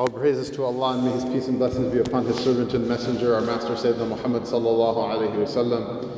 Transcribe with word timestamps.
All 0.00 0.08
praises 0.08 0.48
to 0.52 0.64
Allah 0.64 0.94
and 0.94 1.04
may 1.04 1.10
His 1.10 1.26
peace 1.26 1.48
and 1.48 1.58
blessings 1.58 1.92
be 1.92 1.98
upon 1.98 2.24
His 2.24 2.36
servant 2.36 2.72
and 2.72 2.88
messenger, 2.88 3.34
our 3.34 3.42
Master 3.42 3.74
Sayyidina 3.74 4.08
Muhammad 4.08 4.44
sallallahu 4.44 4.96
alayhi 4.96 5.34
wasallam. 5.36 6.08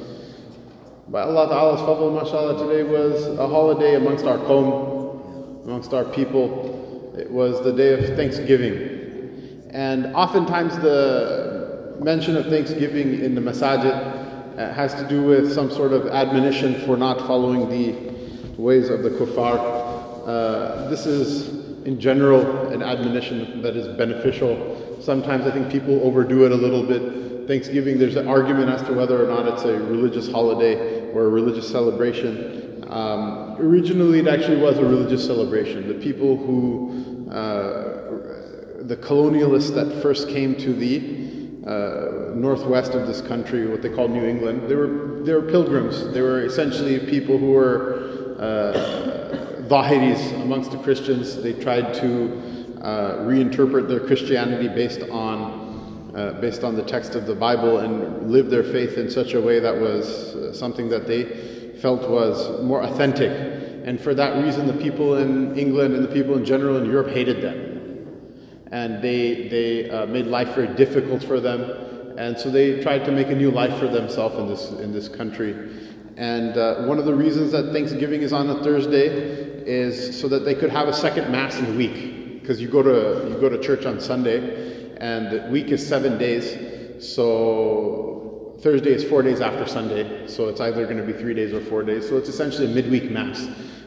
By 1.08 1.23
Allah 1.23 1.49
Ta'ala's 1.49 1.81
fadl, 1.81 2.15
mashallah, 2.15 2.65
today 2.65 2.84
was 2.84 3.26
a 3.37 3.49
holiday 3.49 3.97
amongst 3.97 4.25
our 4.25 4.39
qawm, 4.39 5.65
amongst 5.65 5.92
our 5.95 6.05
people. 6.05 7.13
It 7.18 7.29
was 7.29 7.60
the 7.65 7.73
day 7.73 7.95
of 7.95 8.14
Thanksgiving. 8.14 9.68
And 9.71 10.14
oftentimes 10.14 10.79
the 10.79 11.96
mention 12.01 12.37
of 12.37 12.46
Thanksgiving 12.46 13.19
in 13.21 13.35
the 13.35 13.41
masajid 13.41 14.59
uh, 14.59 14.73
has 14.75 14.95
to 14.95 15.09
do 15.09 15.25
with 15.25 15.53
some 15.53 15.73
sort 15.73 15.93
of 15.93 16.07
admonition 16.07 16.80
for 16.87 16.96
not 16.96 17.19
following 17.27 17.69
the 17.69 18.62
ways 18.62 18.91
of 18.91 19.03
the 19.03 19.11
kuffar. 19.11 19.59
Uh, 20.25 20.89
this 20.89 21.05
is 21.05 21.62
in 21.85 21.99
general 22.01 22.69
an 22.69 22.83
admonition 22.83 23.62
that 23.62 23.77
is 23.77 23.89
beneficial. 23.96 24.98
Sometimes 25.01 25.47
I 25.47 25.51
think 25.51 25.70
people 25.70 26.01
overdo 26.02 26.45
it 26.47 26.52
a 26.52 26.56
little 26.56 26.83
bit. 26.83 27.48
Thanksgiving, 27.48 27.98
there's 27.98 28.16
an 28.16 28.29
argument 28.29 28.70
as 28.70 28.83
to 28.83 28.93
whether 28.93 29.25
or 29.25 29.29
not 29.29 29.52
it's 29.52 29.65
a 29.65 29.73
religious 29.73 30.30
holiday 30.30 31.11
or 31.12 31.25
a 31.25 31.29
religious 31.29 31.69
celebration. 31.69 32.84
Um, 32.89 33.56
originally, 33.59 34.20
it 34.20 34.29
actually 34.29 34.61
was 34.61 34.79
a 34.79 34.84
religious 34.84 35.25
celebration. 35.25 35.89
The 35.89 35.95
people 35.95 36.37
who, 36.37 37.29
uh, 37.30 38.83
the 38.84 38.97
colonialists 38.97 39.75
that 39.75 40.03
first 40.03 40.28
came 40.28 40.55
to 40.56 40.73
the 40.73 41.23
uh, 41.67 42.34
northwest 42.34 42.92
of 42.95 43.06
this 43.06 43.20
country, 43.23 43.67
what 43.67 43.83
they 43.83 43.89
call 43.89 44.09
New 44.09 44.25
England, 44.25 44.69
they 44.69 44.77
were, 44.77 45.23
they 45.25 45.33
were 45.33 45.42
pilgrims. 45.42 46.12
They 46.12 46.20
were 46.20 46.45
essentially 46.45 46.98
people 47.01 47.39
who 47.39 47.53
were 47.53 48.37
uh, 48.39 49.12
Zahiris 49.69 50.31
amongst 50.52 50.70
the 50.70 50.79
Christians. 50.80 51.42
They 51.42 51.55
tried 51.55 51.95
to 51.95 52.77
uh, 52.83 53.15
reinterpret 53.20 53.88
their 53.88 54.01
Christianity 54.01 54.69
based 54.69 55.01
on, 55.09 56.12
uh, 56.15 56.33
based 56.42 56.62
on 56.62 56.77
the 56.77 56.83
text 56.83 57.14
of 57.14 57.25
the 57.25 57.34
Bible 57.34 57.78
and 57.78 58.31
live 58.31 58.50
their 58.50 58.62
faith 58.62 58.98
in 58.98 59.11
such 59.11 59.33
a 59.33 59.41
way 59.41 59.61
that 59.61 59.75
was 59.75 60.36
uh, 60.36 60.53
something 60.53 60.91
that 60.91 61.06
they 61.06 61.73
felt 61.80 62.06
was 62.06 62.62
more 62.62 62.83
authentic. 62.83 63.30
And 63.86 63.98
for 63.98 64.12
that 64.12 64.45
reason, 64.45 64.67
the 64.67 64.75
people 64.75 65.17
in 65.17 65.56
England 65.56 65.95
and 65.95 66.05
the 66.05 66.12
people 66.12 66.36
in 66.36 66.45
general 66.45 66.77
in 66.77 66.84
Europe 66.84 67.08
hated 67.08 67.41
them. 67.41 68.67
And 68.73 69.03
they, 69.03 69.48
they 69.48 69.89
uh, 69.89 70.05
made 70.05 70.27
life 70.27 70.55
very 70.55 70.75
difficult 70.77 71.25
for 71.25 71.41
them. 71.41 72.14
And 72.19 72.39
so 72.39 72.50
they 72.50 72.83
tried 72.83 73.06
to 73.06 73.11
make 73.11 73.28
a 73.28 73.34
new 73.34 73.50
life 73.50 73.78
for 73.78 73.89
themselves 73.89 74.36
in 74.36 74.48
this, 74.48 74.70
in 74.84 74.92
this 74.92 75.08
country. 75.08 75.55
And 76.19 76.58
uh, 76.58 76.84
one 76.84 76.98
of 76.98 77.06
the 77.06 77.14
reasons 77.14 77.53
that 77.53 77.73
Thanksgiving 77.73 78.20
is 78.20 78.34
on 78.34 78.50
a 78.50 78.62
Thursday 78.62 79.52
is 79.66 80.18
so 80.18 80.28
that 80.28 80.44
they 80.44 80.55
could 80.55 80.70
have 80.70 80.88
a 80.88 80.92
second 80.92 81.30
mass 81.30 81.58
in 81.58 81.66
a 81.66 81.77
week. 81.77 82.41
Because 82.41 82.60
you 82.60 82.68
go 82.68 82.82
to 82.82 83.28
you 83.28 83.41
go 83.41 83.48
to 83.48 83.58
church 83.58 83.86
on 83.86 84.00
Sunday 84.00 84.96
and 84.98 85.30
the 85.30 85.50
week 85.50 85.68
is 85.68 85.86
7 85.86 86.18
days. 86.18 87.05
So 87.14 88.58
Thursday 88.60 88.92
is 88.92 89.05
4 89.05 89.22
days 89.22 89.40
after 89.40 89.66
Sunday. 89.66 90.27
So 90.27 90.48
it's 90.48 90.60
either 90.60 90.84
going 90.84 90.98
to 90.98 91.05
be 91.05 91.12
3 91.12 91.34
days 91.34 91.52
or 91.52 91.60
4 91.60 91.83
days. 91.83 92.08
So 92.08 92.16
it's 92.16 92.28
essentially 92.28 92.70
a 92.70 92.74
midweek 92.74 93.10
mass 93.10 93.46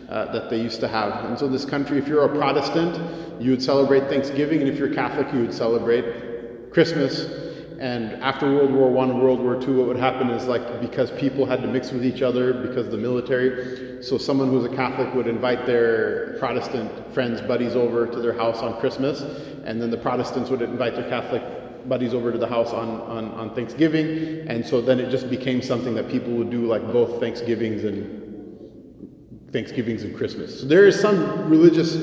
uh, 0.09 0.31
that 0.31 0.49
they 0.49 0.61
used 0.61 0.79
to 0.81 0.87
have. 0.87 1.25
And 1.25 1.37
so 1.37 1.47
this 1.47 1.65
country 1.65 1.97
if 1.97 2.07
you're 2.07 2.25
a 2.25 2.29
Protestant 2.29 3.41
you 3.41 3.51
would 3.51 3.63
celebrate 3.63 4.07
Thanksgiving 4.07 4.61
and 4.61 4.69
if 4.69 4.79
you're 4.79 4.93
Catholic 4.93 5.31
you 5.33 5.41
would 5.41 5.53
celebrate 5.53 6.71
Christmas 6.71 7.44
and 7.79 8.13
after 8.23 8.51
World 8.53 8.71
War 8.71 8.89
One, 8.89 9.21
World 9.21 9.39
War 9.39 9.59
Two, 9.59 9.77
what 9.77 9.87
would 9.87 9.97
happen 9.97 10.29
is 10.29 10.45
like 10.45 10.81
because 10.81 11.11
people 11.11 11.45
had 11.45 11.61
to 11.61 11.67
mix 11.67 11.91
with 11.91 12.05
each 12.05 12.21
other 12.21 12.53
because 12.53 12.85
of 12.87 12.91
the 12.91 12.97
military. 12.97 14.01
So 14.03 14.17
someone 14.17 14.49
who's 14.49 14.65
a 14.65 14.75
Catholic 14.75 15.13
would 15.13 15.27
invite 15.27 15.65
their 15.65 16.37
Protestant 16.39 17.13
friends, 17.13 17.41
buddies 17.41 17.75
over 17.75 18.07
to 18.07 18.19
their 18.21 18.33
house 18.33 18.59
on 18.59 18.79
Christmas, 18.79 19.21
and 19.65 19.81
then 19.81 19.89
the 19.89 19.97
Protestants 19.97 20.49
would 20.49 20.61
invite 20.61 20.95
their 20.95 21.09
Catholic 21.09 21.43
buddies 21.89 22.13
over 22.13 22.31
to 22.31 22.37
the 22.37 22.47
house 22.47 22.71
on, 22.71 23.01
on, 23.01 23.31
on 23.31 23.55
Thanksgiving. 23.55 24.47
And 24.47 24.65
so 24.65 24.81
then 24.81 24.99
it 24.99 25.09
just 25.09 25.29
became 25.29 25.61
something 25.61 25.93
that 25.95 26.09
people 26.09 26.33
would 26.33 26.49
do 26.49 26.65
like 26.65 26.91
both 26.91 27.19
Thanksgivings 27.19 27.83
and 27.83 29.51
Thanksgivings 29.51 30.03
and 30.03 30.15
Christmas. 30.15 30.61
So 30.61 30.67
there 30.67 30.85
is 30.85 30.99
some 30.99 31.49
religious 31.49 31.95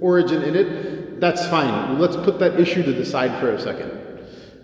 origin 0.00 0.42
in 0.42 0.56
it. 0.56 1.20
That's 1.20 1.46
fine. 1.48 1.98
Let's 1.98 2.16
put 2.16 2.38
that 2.38 2.58
issue 2.58 2.82
to 2.82 2.92
the 2.92 3.04
side 3.04 3.38
for 3.40 3.52
a 3.52 3.60
second. 3.60 3.97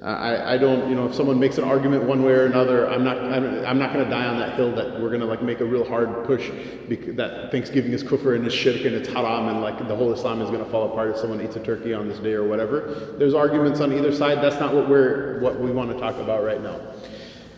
I, 0.05 0.55
I 0.55 0.59
don't, 0.59 0.87
you 0.91 0.95
know, 0.95 1.07
if 1.07 1.15
someone 1.15 1.41
makes 1.41 1.57
an 1.57 1.65
argument 1.65 2.05
one 2.05 2.23
way 2.23 2.33
or 2.33 2.45
another, 2.45 2.91
I'm 2.91 3.03
not, 3.05 3.17
I'm 3.17 3.79
not 3.79 3.95
going 3.95 4.05
to 4.05 4.11
die 4.11 4.27
on 4.27 4.39
that 4.39 4.55
hill 4.55 4.71
that 4.75 5.01
we're 5.01 5.09
going 5.09 5.21
to 5.21 5.27
like 5.27 5.43
make 5.43 5.61
a 5.61 5.65
real 5.65 5.83
hard 5.83 6.25
push 6.27 6.51
that 7.17 7.49
Thanksgiving 7.51 7.93
is 7.93 8.05
kufr 8.05 8.37
and 8.37 8.45
it's 8.45 8.55
shirk 8.55 8.85
and 8.85 8.95
it's 8.95 9.09
haram 9.09 9.49
and 9.49 9.63
like 9.63 9.79
the 9.89 9.97
whole 9.97 10.13
Islam 10.13 10.43
is 10.43 10.51
going 10.51 10.63
to 10.63 10.71
fall 10.71 10.93
apart 10.93 11.11
if 11.13 11.17
someone 11.17 11.41
eats 11.41 11.57
a 11.57 11.61
turkey 11.61 11.95
on 11.95 12.07
this 12.07 12.19
day 12.19 12.35
or 12.35 12.47
whatever. 12.47 13.15
There's 13.19 13.33
arguments 13.33 13.81
on 13.81 13.95
either 13.95 14.15
side. 14.15 14.43
That's 14.43 14.61
not 14.61 14.75
what 14.75 14.91
we're, 14.91 15.41
what 15.41 15.59
we 15.59 15.71
want 15.71 15.91
to 15.91 15.99
talk 15.99 16.17
about 16.17 16.45
right 16.45 16.63
now. 16.63 16.79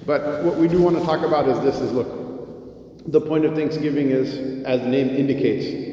But 0.06 0.44
what 0.44 0.56
we 0.56 0.68
do 0.68 0.80
want 0.80 0.96
to 0.96 1.04
talk 1.04 1.26
about 1.26 1.48
is 1.48 1.58
this: 1.60 1.80
is 1.80 1.90
look, 1.90 3.10
the 3.10 3.20
point 3.20 3.44
of 3.44 3.56
Thanksgiving 3.56 4.10
is, 4.10 4.64
as 4.64 4.82
the 4.82 4.88
name 4.88 5.08
indicates, 5.08 5.85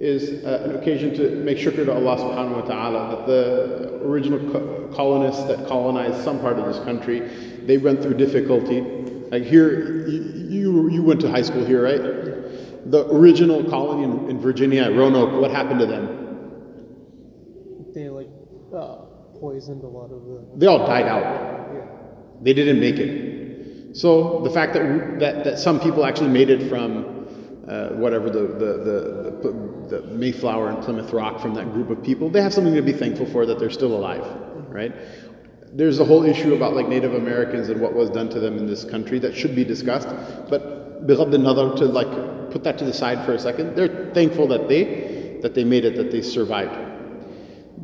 is 0.00 0.44
uh, 0.44 0.62
an 0.64 0.76
occasion 0.76 1.14
to 1.14 1.36
make 1.36 1.56
shukr 1.56 1.84
to 1.84 1.92
Allah 1.92 2.16
subhanahu 2.16 2.62
wa 2.62 2.66
ta'ala 2.66 3.16
that 3.16 3.26
the 3.26 4.00
original 4.04 4.40
co- 4.50 4.90
colonists 4.94 5.44
that 5.44 5.66
colonized 5.68 6.22
some 6.24 6.40
part 6.40 6.58
of 6.58 6.66
this 6.66 6.82
country, 6.84 7.20
they 7.66 7.78
went 7.78 8.02
through 8.02 8.14
difficulty. 8.14 8.80
Like 9.30 9.44
here, 9.44 10.08
you, 10.08 10.88
you 10.88 11.02
went 11.02 11.20
to 11.22 11.30
high 11.30 11.42
school 11.42 11.64
here, 11.64 11.84
right? 11.84 12.90
The 12.90 13.06
original 13.10 13.64
colony 13.64 14.04
in, 14.04 14.30
in 14.30 14.40
Virginia, 14.40 14.90
Roanoke, 14.90 15.40
what 15.40 15.50
happened 15.50 15.80
to 15.80 15.86
them? 15.86 16.20
They 17.94 18.08
like 18.08 18.28
uh, 18.74 18.96
poisoned 19.38 19.84
a 19.84 19.86
lot 19.86 20.10
of 20.10 20.24
the. 20.24 20.46
They 20.56 20.66
all 20.66 20.86
died 20.86 21.06
out. 21.06 21.22
Yeah. 21.22 21.86
They 22.42 22.52
didn't 22.52 22.80
make 22.80 22.96
it. 22.96 23.96
So 23.96 24.40
the 24.40 24.50
fact 24.50 24.74
that, 24.74 25.20
that, 25.20 25.44
that 25.44 25.58
some 25.58 25.78
people 25.78 26.04
actually 26.04 26.30
made 26.30 26.50
it 26.50 26.68
from 26.68 27.23
uh, 27.68 27.88
whatever 27.90 28.28
the, 28.28 28.40
the, 28.40 28.72
the, 28.84 30.00
the, 30.00 30.02
Mayflower 30.08 30.68
and 30.68 30.82
Plymouth 30.82 31.12
Rock 31.12 31.40
from 31.40 31.54
that 31.54 31.72
group 31.72 31.90
of 31.90 32.02
people, 32.02 32.28
they 32.28 32.42
have 32.42 32.52
something 32.52 32.74
to 32.74 32.82
be 32.82 32.92
thankful 32.92 33.26
for 33.26 33.46
that 33.46 33.58
they're 33.58 33.70
still 33.70 33.96
alive, 33.96 34.24
right? 34.68 34.94
There's 35.72 35.98
a 35.98 36.04
whole 36.04 36.24
issue 36.24 36.54
about 36.54 36.74
like 36.74 36.88
Native 36.88 37.14
Americans 37.14 37.68
and 37.68 37.80
what 37.80 37.94
was 37.94 38.10
done 38.10 38.28
to 38.30 38.40
them 38.40 38.58
in 38.58 38.66
this 38.66 38.84
country 38.84 39.18
that 39.20 39.34
should 39.34 39.54
be 39.54 39.64
discussed, 39.64 40.08
but 40.50 40.74
another 41.34 41.74
to 41.76 41.86
like 41.86 42.50
put 42.50 42.62
that 42.64 42.78
to 42.78 42.84
the 42.84 42.92
side 42.92 43.24
for 43.24 43.32
a 43.32 43.38
second, 43.38 43.74
they're 43.74 44.12
thankful 44.12 44.46
that 44.48 44.68
they 44.68 45.38
that 45.42 45.54
they 45.54 45.64
made 45.64 45.84
it, 45.84 45.96
that 45.96 46.10
they 46.10 46.22
survived. 46.22 46.74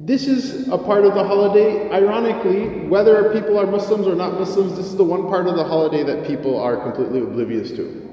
This 0.06 0.26
is 0.26 0.68
a 0.68 0.78
part 0.78 1.04
of 1.04 1.14
the 1.14 1.22
holiday. 1.22 1.90
Ironically, 1.90 2.86
whether 2.86 3.32
people 3.34 3.58
are 3.58 3.66
Muslims 3.66 4.06
or 4.06 4.14
not 4.14 4.38
Muslims, 4.38 4.76
this 4.76 4.86
is 4.86 4.96
the 4.96 5.04
one 5.04 5.28
part 5.28 5.46
of 5.46 5.56
the 5.56 5.64
holiday 5.64 6.02
that 6.02 6.26
people 6.26 6.58
are 6.58 6.76
completely 6.76 7.20
oblivious 7.20 7.70
to 7.72 8.09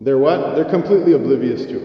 they're 0.00 0.18
what? 0.18 0.54
They're 0.56 0.64
completely 0.64 1.12
oblivious 1.12 1.64
to. 1.66 1.78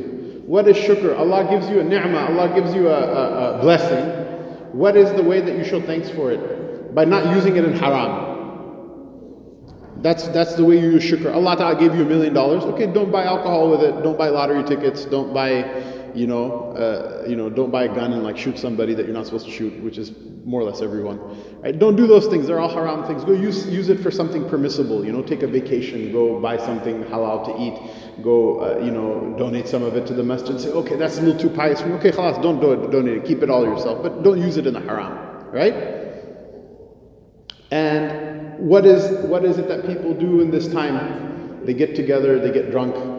What 0.45 0.67
is 0.67 0.77
shukr? 0.77 1.17
Allah 1.17 1.47
gives 1.49 1.69
you 1.69 1.79
a 1.79 1.83
ni'mah, 1.83 2.29
Allah 2.29 2.53
gives 2.55 2.73
you 2.73 2.89
a, 2.89 2.99
a, 2.99 3.59
a 3.59 3.61
blessing. 3.61 4.05
What 4.73 4.97
is 4.97 5.11
the 5.13 5.23
way 5.23 5.41
that 5.41 5.57
you 5.57 5.63
show 5.63 5.81
thanks 5.81 6.09
for 6.09 6.31
it? 6.31 6.93
By 6.95 7.05
not 7.05 7.35
using 7.35 7.55
it 7.55 7.65
in 7.65 7.73
haram. 7.73 8.27
That's, 9.97 10.27
that's 10.29 10.55
the 10.55 10.63
way 10.63 10.79
you 10.79 10.91
use 10.91 11.03
shukr. 11.03 11.33
Allah 11.33 11.57
Ta'ala 11.57 11.79
gave 11.79 11.93
you 11.93 12.03
a 12.03 12.05
million 12.05 12.33
dollars. 12.33 12.63
Okay, 12.63 12.87
don't 12.87 13.11
buy 13.11 13.25
alcohol 13.25 13.69
with 13.69 13.81
it. 13.81 14.01
Don't 14.01 14.17
buy 14.17 14.29
lottery 14.29 14.63
tickets. 14.63 15.05
Don't 15.05 15.33
buy 15.33 15.63
you 16.15 16.27
know, 16.27 16.71
uh, 16.73 17.25
you 17.27 17.35
know, 17.35 17.49
don't 17.49 17.71
buy 17.71 17.83
a 17.83 17.87
gun 17.87 18.13
and 18.13 18.23
like 18.23 18.37
shoot 18.37 18.57
somebody 18.57 18.93
that 18.93 19.05
you're 19.05 19.15
not 19.15 19.25
supposed 19.25 19.45
to 19.45 19.51
shoot, 19.51 19.81
which 19.83 19.97
is 19.97 20.11
more 20.45 20.61
or 20.61 20.63
less 20.63 20.81
everyone. 20.81 21.19
Right? 21.61 21.77
Don't 21.77 21.95
do 21.95 22.07
those 22.07 22.27
things. 22.27 22.47
They're 22.47 22.59
all 22.59 22.73
haram 22.73 23.05
things. 23.05 23.23
Go 23.23 23.33
use 23.33 23.67
use 23.67 23.89
it 23.89 23.99
for 23.99 24.11
something 24.11 24.47
permissible. 24.49 25.05
You 25.05 25.11
know, 25.11 25.21
take 25.21 25.43
a 25.43 25.47
vacation. 25.47 26.11
Go 26.11 26.39
buy 26.39 26.57
something 26.57 27.03
halal 27.05 27.45
to 27.45 27.61
eat. 27.61 28.23
Go, 28.23 28.59
uh, 28.61 28.83
you 28.83 28.91
know, 28.91 29.35
donate 29.37 29.67
some 29.67 29.83
of 29.83 29.95
it 29.95 30.07
to 30.07 30.13
the 30.13 30.23
masjid. 30.23 30.59
Say, 30.59 30.69
okay, 30.69 30.95
that's 30.95 31.19
a 31.19 31.21
little 31.21 31.39
too 31.39 31.49
pious. 31.49 31.81
Okay, 31.81 32.11
khalas, 32.11 32.41
don't 32.41 32.59
do 32.59 32.71
it. 32.73 32.91
Donate 32.91 33.17
it. 33.17 33.25
Keep 33.25 33.43
it 33.43 33.49
all 33.49 33.63
yourself, 33.63 34.01
but 34.01 34.23
don't 34.23 34.41
use 34.41 34.57
it 34.57 34.65
in 34.67 34.73
the 34.73 34.81
haram. 34.81 35.47
Right? 35.51 35.75
And 37.71 38.59
what 38.59 38.85
is 38.85 39.25
what 39.27 39.45
is 39.45 39.57
it 39.57 39.67
that 39.67 39.85
people 39.85 40.13
do 40.13 40.41
in 40.41 40.51
this 40.51 40.67
time? 40.67 41.65
They 41.65 41.73
get 41.73 41.95
together. 41.95 42.39
They 42.39 42.51
get 42.51 42.71
drunk 42.71 43.18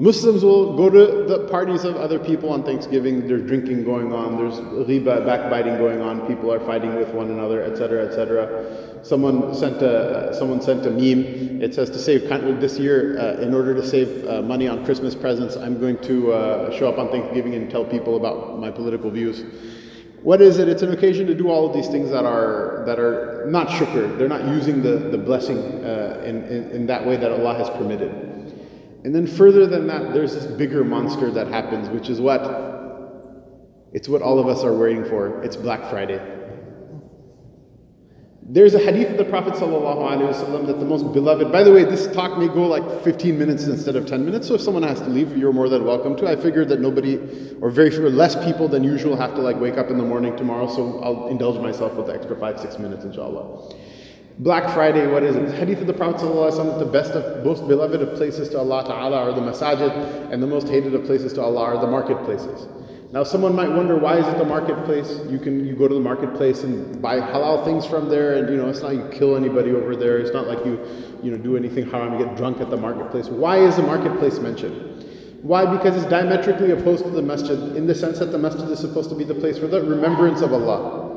Muslims 0.00 0.42
will 0.42 0.78
go 0.78 0.88
to 0.88 1.24
the 1.28 1.46
parties 1.50 1.84
of 1.84 1.94
other 1.96 2.18
people 2.18 2.50
on 2.54 2.64
Thanksgiving. 2.64 3.28
There's 3.28 3.46
drinking 3.46 3.84
going 3.84 4.14
on. 4.14 4.38
There's 4.38 4.58
riba, 4.88 5.26
backbiting 5.26 5.76
going 5.76 6.00
on. 6.00 6.26
People 6.26 6.50
are 6.50 6.58
fighting 6.58 6.94
with 6.94 7.10
one 7.10 7.30
another, 7.30 7.62
etc., 7.62 8.06
etc. 8.06 9.04
Someone 9.04 9.54
sent 9.54 9.82
a 9.82 10.34
someone 10.38 10.62
sent 10.62 10.86
a 10.86 10.90
meme. 10.90 11.60
It 11.60 11.74
says 11.74 11.90
to 11.90 11.98
save 11.98 12.30
this 12.60 12.78
year, 12.78 13.20
uh, 13.20 13.42
in 13.42 13.52
order 13.52 13.74
to 13.74 13.86
save 13.86 14.26
uh, 14.26 14.40
money 14.40 14.68
on 14.68 14.86
Christmas 14.86 15.14
presents, 15.14 15.56
I'm 15.56 15.78
going 15.78 15.98
to 15.98 16.32
uh, 16.32 16.78
show 16.78 16.88
up 16.88 16.96
on 16.96 17.10
Thanksgiving 17.10 17.54
and 17.54 17.70
tell 17.70 17.84
people 17.84 18.16
about 18.16 18.58
my 18.58 18.70
political 18.70 19.10
views. 19.10 19.44
What 20.22 20.40
is 20.40 20.58
it? 20.58 20.66
It's 20.66 20.82
an 20.82 20.92
occasion 20.92 21.26
to 21.26 21.34
do 21.34 21.50
all 21.50 21.66
of 21.66 21.74
these 21.74 21.88
things 21.88 22.08
that 22.10 22.24
are 22.24 22.84
that 22.86 22.98
are 22.98 23.44
not 23.48 23.68
shukr. 23.68 24.16
They're 24.16 24.28
not 24.28 24.46
using 24.46 24.80
the 24.80 24.96
the 24.96 25.18
blessing 25.18 25.58
uh, 25.58 26.22
in, 26.24 26.42
in 26.44 26.70
in 26.70 26.86
that 26.86 27.06
way 27.06 27.18
that 27.18 27.30
Allah 27.30 27.54
has 27.58 27.68
permitted. 27.68 28.29
And 29.04 29.14
then 29.14 29.26
further 29.26 29.66
than 29.66 29.86
that, 29.86 30.12
there's 30.12 30.34
this 30.34 30.46
bigger 30.46 30.84
monster 30.84 31.30
that 31.30 31.48
happens, 31.48 31.88
which 31.88 32.08
is 32.08 32.20
what? 32.20 32.42
It's 33.92 34.08
what 34.08 34.22
all 34.22 34.38
of 34.38 34.46
us 34.46 34.62
are 34.62 34.76
waiting 34.76 35.04
for. 35.04 35.42
It's 35.42 35.56
Black 35.56 35.88
Friday. 35.90 36.20
There's 38.42 38.74
a 38.74 38.80
hadith 38.80 39.10
of 39.10 39.16
the 39.16 39.24
Prophet 39.24 39.54
ﷺ 39.54 40.66
that 40.66 40.80
the 40.80 40.84
most 40.84 41.12
beloved, 41.12 41.52
by 41.52 41.62
the 41.62 41.72
way, 41.72 41.84
this 41.84 42.12
talk 42.12 42.36
may 42.36 42.48
go 42.48 42.66
like 42.66 43.04
15 43.04 43.38
minutes 43.38 43.64
instead 43.64 43.94
of 43.94 44.06
10 44.06 44.24
minutes, 44.24 44.48
so 44.48 44.54
if 44.54 44.60
someone 44.60 44.82
has 44.82 44.98
to 45.00 45.08
leave, 45.08 45.36
you're 45.36 45.52
more 45.52 45.68
than 45.68 45.84
welcome 45.84 46.16
to. 46.16 46.28
I 46.28 46.34
figured 46.34 46.68
that 46.70 46.80
nobody, 46.80 47.16
or 47.60 47.70
very 47.70 47.90
few, 47.90 48.08
less 48.10 48.34
people 48.44 48.66
than 48.66 48.82
usual 48.82 49.16
have 49.16 49.36
to 49.36 49.40
like 49.40 49.60
wake 49.60 49.78
up 49.78 49.88
in 49.88 49.98
the 49.98 50.04
morning 50.04 50.36
tomorrow, 50.36 50.66
so 50.66 50.98
I'll 51.00 51.28
indulge 51.28 51.62
myself 51.62 51.94
with 51.94 52.06
the 52.06 52.14
extra 52.14 52.36
five, 52.36 52.58
six 52.58 52.76
minutes, 52.76 53.04
inshallah. 53.04 53.72
Black 54.38 54.72
Friday, 54.72 55.06
what 55.06 55.22
is 55.22 55.36
it? 55.36 55.52
Hadith 55.54 55.80
of 55.80 55.86
the 55.86 55.92
Prophet 55.92 56.22
ﷺ, 56.22 56.78
the 56.78 56.86
best 56.86 57.12
of, 57.12 57.44
most 57.44 57.66
beloved 57.68 58.00
of 58.00 58.14
places 58.14 58.48
to 58.50 58.58
Allah 58.58 58.84
Ta'ala 58.84 59.16
are 59.16 59.32
the 59.32 59.40
masajid, 59.40 60.32
and 60.32 60.42
the 60.42 60.46
most 60.46 60.68
hated 60.68 60.94
of 60.94 61.04
places 61.04 61.32
to 61.34 61.42
Allah 61.42 61.62
are 61.62 61.78
the 61.78 61.86
marketplaces. 61.86 62.66
Now, 63.12 63.24
someone 63.24 63.56
might 63.56 63.68
wonder 63.68 63.98
why 63.98 64.18
is 64.18 64.26
it 64.28 64.38
the 64.38 64.44
marketplace? 64.44 65.20
You 65.28 65.40
can 65.40 65.66
you 65.66 65.74
go 65.74 65.88
to 65.88 65.94
the 65.94 66.00
marketplace 66.00 66.62
and 66.62 67.02
buy 67.02 67.18
halal 67.18 67.64
things 67.64 67.84
from 67.84 68.08
there, 68.08 68.36
and 68.36 68.48
you 68.48 68.56
know 68.56 68.68
it's 68.68 68.82
not 68.82 68.94
you 68.94 69.08
kill 69.12 69.36
anybody 69.36 69.72
over 69.72 69.96
there. 69.96 70.18
It's 70.18 70.32
not 70.32 70.46
like 70.46 70.64
you 70.64 70.78
you 71.20 71.32
know 71.32 71.36
do 71.36 71.56
anything 71.56 71.90
haram. 71.90 72.16
You 72.16 72.24
get 72.24 72.36
drunk 72.36 72.60
at 72.60 72.70
the 72.70 72.76
marketplace. 72.76 73.26
Why 73.26 73.58
is 73.58 73.74
the 73.74 73.82
marketplace 73.82 74.38
mentioned? 74.38 75.04
Why? 75.42 75.66
Because 75.66 75.96
it's 75.96 76.08
diametrically 76.08 76.70
opposed 76.70 77.02
to 77.02 77.10
the 77.10 77.22
masjid 77.22 77.58
in 77.74 77.88
the 77.88 77.96
sense 77.96 78.20
that 78.20 78.30
the 78.30 78.38
masjid 78.38 78.70
is 78.70 78.78
supposed 78.78 79.10
to 79.10 79.16
be 79.16 79.24
the 79.24 79.34
place 79.34 79.58
for 79.58 79.66
the 79.66 79.82
remembrance 79.82 80.40
of 80.40 80.52
Allah. 80.52 81.09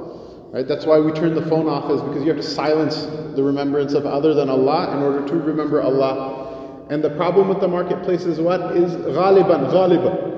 Right? 0.54 0.66
That's 0.66 0.86
why 0.86 1.00
we 1.00 1.12
turn 1.12 1.34
the 1.36 1.42
phone 1.42 1.68
off, 1.68 1.92
is 1.92 2.02
because 2.02 2.22
you 2.24 2.30
have 2.30 2.38
to 2.38 2.48
silence 2.48 3.08
the 3.36 3.44
remembrance 3.44 3.94
of 3.94 4.06
other 4.06 4.34
than 4.34 4.50
Allah 4.50 4.96
in 4.96 5.04
order 5.04 5.28
to 5.28 5.36
remember 5.36 5.82
Allah. 5.82 6.86
And 6.90 7.04
the 7.04 7.10
problem 7.10 7.50
with 7.50 7.60
the 7.60 7.68
marketplace 7.68 8.24
is 8.24 8.40
what? 8.40 8.78
Is 8.78 8.94
ghaliban, 8.94 9.72
ghaliban 9.72 10.34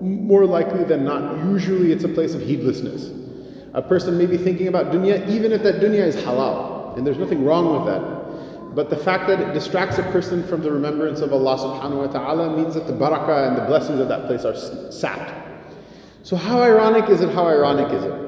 more 0.00 0.46
likely 0.46 0.84
than 0.84 1.04
not, 1.04 1.44
usually 1.44 1.92
it's 1.92 2.04
a 2.04 2.08
place 2.08 2.34
of 2.34 2.40
heedlessness. 2.40 3.10
A 3.74 3.82
person 3.82 4.16
may 4.16 4.26
be 4.26 4.36
thinking 4.36 4.68
about 4.68 4.92
dunya, 4.92 5.28
even 5.28 5.52
if 5.52 5.62
that 5.62 5.76
dunya 5.76 6.06
is 6.06 6.16
halal, 6.16 6.96
and 6.96 7.06
there's 7.06 7.18
nothing 7.18 7.44
wrong 7.44 7.76
with 7.76 7.86
that. 7.86 8.74
But 8.74 8.90
the 8.90 8.96
fact 8.96 9.26
that 9.28 9.40
it 9.40 9.52
distracts 9.54 9.98
a 9.98 10.02
person 10.04 10.46
from 10.46 10.62
the 10.62 10.70
remembrance 10.70 11.20
of 11.20 11.32
Allah 11.32 11.56
subhanahu 11.56 11.96
wa 11.96 12.06
ta'ala 12.06 12.56
means 12.56 12.74
that 12.74 12.86
the 12.86 12.92
barakah 12.92 13.48
and 13.48 13.56
the 13.56 13.62
blessings 13.62 14.00
of 14.00 14.08
that 14.08 14.26
place 14.26 14.44
are 14.44 14.54
sapped. 14.92 15.32
So, 16.22 16.36
how 16.36 16.60
ironic 16.60 17.08
is 17.08 17.20
it? 17.20 17.30
How 17.30 17.46
ironic 17.46 17.92
is 17.92 18.04
it? 18.04 18.27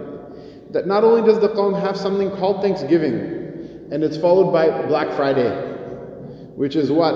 That 0.72 0.86
not 0.86 1.02
only 1.04 1.22
does 1.22 1.40
the 1.40 1.48
Qawm 1.48 1.80
have 1.80 1.96
something 1.96 2.30
called 2.30 2.62
Thanksgiving, 2.62 3.88
and 3.90 4.04
it's 4.04 4.16
followed 4.16 4.52
by 4.52 4.86
Black 4.86 5.12
Friday, 5.16 5.50
which 6.54 6.76
is 6.76 6.90
what? 6.90 7.14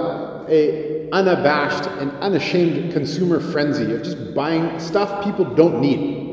A 0.49 1.09
unabashed 1.13 1.89
and 2.01 2.11
unashamed 2.23 2.93
consumer 2.93 3.39
frenzy 3.39 3.93
of 3.93 4.03
just 4.03 4.35
buying 4.35 4.81
stuff 4.81 5.25
people 5.25 5.45
don't 5.45 5.81
need. 5.81 6.24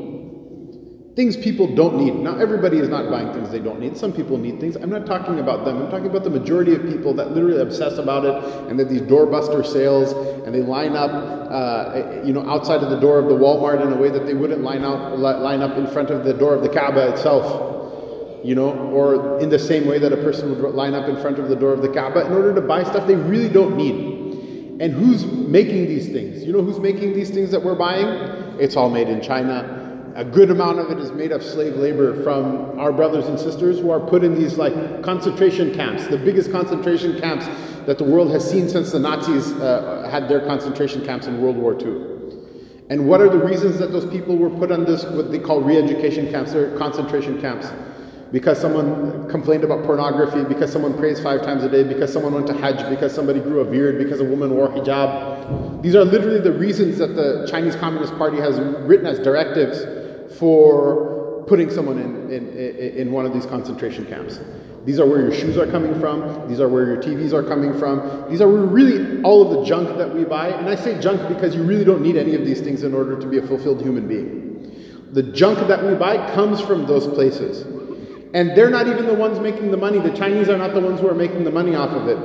Things 1.16 1.36
people 1.36 1.75
don't 1.75 1.98
need. 1.98 2.16
Now, 2.16 2.38
everybody 2.38 2.78
is 2.78 2.88
not 2.88 3.10
buying 3.10 3.34
things 3.34 3.52
they 3.52 3.60
don't 3.60 3.81
need. 3.81 3.98
Some 3.98 4.13
people 4.13 4.38
need 4.38 4.62
things. 4.62 4.78
I'm 4.78 4.90
not 4.90 5.06
talking 5.06 5.40
about 5.40 5.66
them. 5.66 5.81
I'm 5.81 5.92
talking 5.92 6.06
about 6.06 6.24
the 6.24 6.30
majority 6.30 6.74
of 6.74 6.84
people 6.84 7.13
that 7.16 7.31
literally 7.31 7.60
obsess 7.62 7.98
about 7.98 8.24
it 8.24 8.69
and 8.69 8.80
that 8.80 8.88
these 8.88 9.02
doorbuster 9.02 9.66
sales 9.66 10.13
and 10.46 10.56
they 10.56 10.62
line 10.62 10.96
up, 10.96 11.12
uh, 11.12 12.24
you 12.24 12.31
know, 12.31 12.50
outside 12.50 12.81
of 12.81 12.90
the 12.90 13.00
door 13.00 13.19
of 13.19 13.25
the 13.25 13.36
Walmart 13.36 13.86
in 13.86 13.92
a 13.92 13.98
way 13.98 14.10
that 14.10 14.25
they 14.25 14.34
wouldn't 14.34 14.62
line 14.62 14.86
out, 14.86 15.19
line 15.19 15.62
up 15.62 15.78
in 15.78 15.86
front 15.88 16.12
of 16.12 16.24
the 16.24 16.34
door 16.34 16.56
of 16.56 16.63
the 16.63 16.69
Kaaba 16.69 17.12
itself 17.12 17.72
you 18.44 18.56
know, 18.56 18.72
or 18.72 19.40
in 19.40 19.50
the 19.50 19.60
same 19.60 19.86
way 19.86 20.00
that 20.00 20.12
a 20.12 20.18
person 20.18 20.50
would 20.50 20.74
line 20.74 20.96
up 20.96 21.08
in 21.08 21.16
front 21.22 21.38
of 21.38 21.48
the 21.48 21.56
door 21.56 21.74
of 21.74 21.84
the 21.84 21.90
Kaaba 21.90 22.25
in 22.25 22.34
order 22.34 22.56
to 22.56 22.62
buy 22.62 22.84
stuff 22.84 23.06
they 23.06 23.16
really 23.16 23.50
don't 23.50 23.78
need. 23.78 24.81
And 24.81 24.94
who's 24.94 25.25
making 25.25 25.88
these 25.88 26.08
things? 26.08 26.44
You 26.44 26.54
know 26.54 26.63
who's 26.63 26.80
making 26.80 27.13
these 27.13 27.30
things 27.30 27.52
that 27.52 27.62
we're 27.62 27.75
buying? 27.75 28.08
It's 28.60 28.75
all 28.75 28.90
made 28.90 29.10
in 29.10 29.22
China. 29.22 29.81
A 30.16 30.25
good 30.25 30.52
amount 30.52 30.80
of 30.80 30.92
it 30.92 30.98
is 30.98 31.12
made 31.12 31.31
of 31.31 31.42
slave 31.42 31.75
labor 31.75 32.22
from 32.24 32.78
our 32.78 32.92
brothers 32.92 33.28
and 33.28 33.40
sisters 33.40 33.80
who 33.80 33.92
are 33.92 34.00
put 34.00 34.24
in 34.24 34.36
these 34.36 34.58
like 34.58 35.02
concentration 35.04 35.74
camps, 35.74 36.08
the 36.08 36.18
biggest 36.18 36.52
concentration 36.52 37.19
camps 37.19 37.46
that 37.86 37.98
the 37.98 38.04
world 38.04 38.30
has 38.31 38.50
seen 38.50 38.68
since 38.68 38.92
the 38.92 39.00
Nazis 39.00 39.52
uh, 39.54 40.08
had 40.12 40.28
their 40.28 40.42
concentration 40.42 41.06
camps 41.06 41.28
in 41.28 41.42
World 41.42 41.56
War 41.56 41.80
II. 41.80 42.08
And 42.90 43.08
what 43.08 43.22
are 43.22 43.30
the 43.30 43.40
reasons 43.40 43.80
that 43.80 43.94
those 43.94 44.06
people 44.06 44.38
were 44.38 44.50
put 44.50 44.69
on 44.72 44.84
this, 44.84 45.06
what 45.06 45.31
they 45.31 45.40
call 45.40 45.62
re 45.62 45.78
education 45.78 46.30
camps, 46.30 46.54
or 46.54 46.78
concentration 46.78 47.40
camps? 47.40 47.72
because 48.31 48.60
someone 48.60 49.28
complained 49.30 49.63
about 49.63 49.84
pornography, 49.84 50.44
because 50.46 50.72
someone 50.72 50.98
prays 50.98 51.19
five 51.19 51.42
times 51.42 51.63
a 51.63 51.69
day, 51.69 51.84
because 51.84 52.12
someone 52.13 52.34
went 52.34 52.48
to 52.48 52.54
Hajj, 52.54 52.90
because 52.90 53.13
somebody 53.13 53.42
grew 53.42 53.60
a 53.60 53.66
beard, 53.66 53.98
because 53.98 54.22
a 54.22 54.24
woman 54.24 54.56
wore 54.56 54.69
hijab. 54.69 55.81
These 55.81 55.96
are 55.96 56.06
literally 56.06 56.40
the 56.40 56.54
reasons 56.54 56.98
that 57.00 57.16
the 57.16 57.46
Chinese 57.52 57.75
Communist 57.75 58.16
Party 58.18 58.38
has 58.38 58.58
written 58.60 59.06
as 59.06 59.19
directives 59.19 59.84
for 60.41 61.43
putting 61.45 61.69
someone 61.69 61.99
in, 61.99 62.31
in, 62.31 62.49
in 62.97 63.11
one 63.11 63.27
of 63.27 63.33
these 63.33 63.45
concentration 63.45 64.07
camps. 64.07 64.39
These 64.85 64.99
are 64.99 65.05
where 65.05 65.21
your 65.21 65.31
shoes 65.31 65.55
are 65.55 65.67
coming 65.67 65.99
from. 65.99 66.49
These 66.49 66.59
are 66.59 66.67
where 66.67 66.83
your 66.88 66.97
TVs 66.97 67.31
are 67.31 67.43
coming 67.43 67.77
from. 67.77 68.27
These 68.27 68.41
are 68.41 68.47
really 68.47 69.21
all 69.21 69.43
of 69.43 69.59
the 69.59 69.63
junk 69.63 69.95
that 69.99 70.11
we 70.11 70.23
buy. 70.23 70.47
And 70.47 70.67
I 70.67 70.73
say 70.73 70.99
junk 70.99 71.29
because 71.29 71.53
you 71.53 71.61
really 71.61 71.85
don't 71.85 72.01
need 72.01 72.17
any 72.17 72.33
of 72.33 72.43
these 72.43 72.59
things 72.59 72.81
in 72.81 72.95
order 72.95 73.19
to 73.19 73.27
be 73.27 73.38
a 73.38 73.45
fulfilled 73.45 73.83
human 73.83 74.07
being. 74.07 75.11
The 75.11 75.21
junk 75.21 75.59
that 75.67 75.85
we 75.85 75.93
buy 75.93 76.33
comes 76.33 76.59
from 76.59 76.88
those 76.88 77.05
places. 77.05 77.61
And 78.33 78.57
they're 78.57 78.71
not 78.71 78.88
even 78.88 79.05
the 79.05 79.13
ones 79.13 79.39
making 79.39 79.69
the 79.69 79.77
money. 79.77 79.99
The 79.99 80.17
Chinese 80.17 80.49
are 80.49 80.57
not 80.57 80.73
the 80.73 80.79
ones 80.79 81.01
who 81.01 81.07
are 81.07 81.13
making 81.13 81.43
the 81.43 81.51
money 81.51 81.75
off 81.75 81.91
of 81.91 82.07
it. 82.07 82.17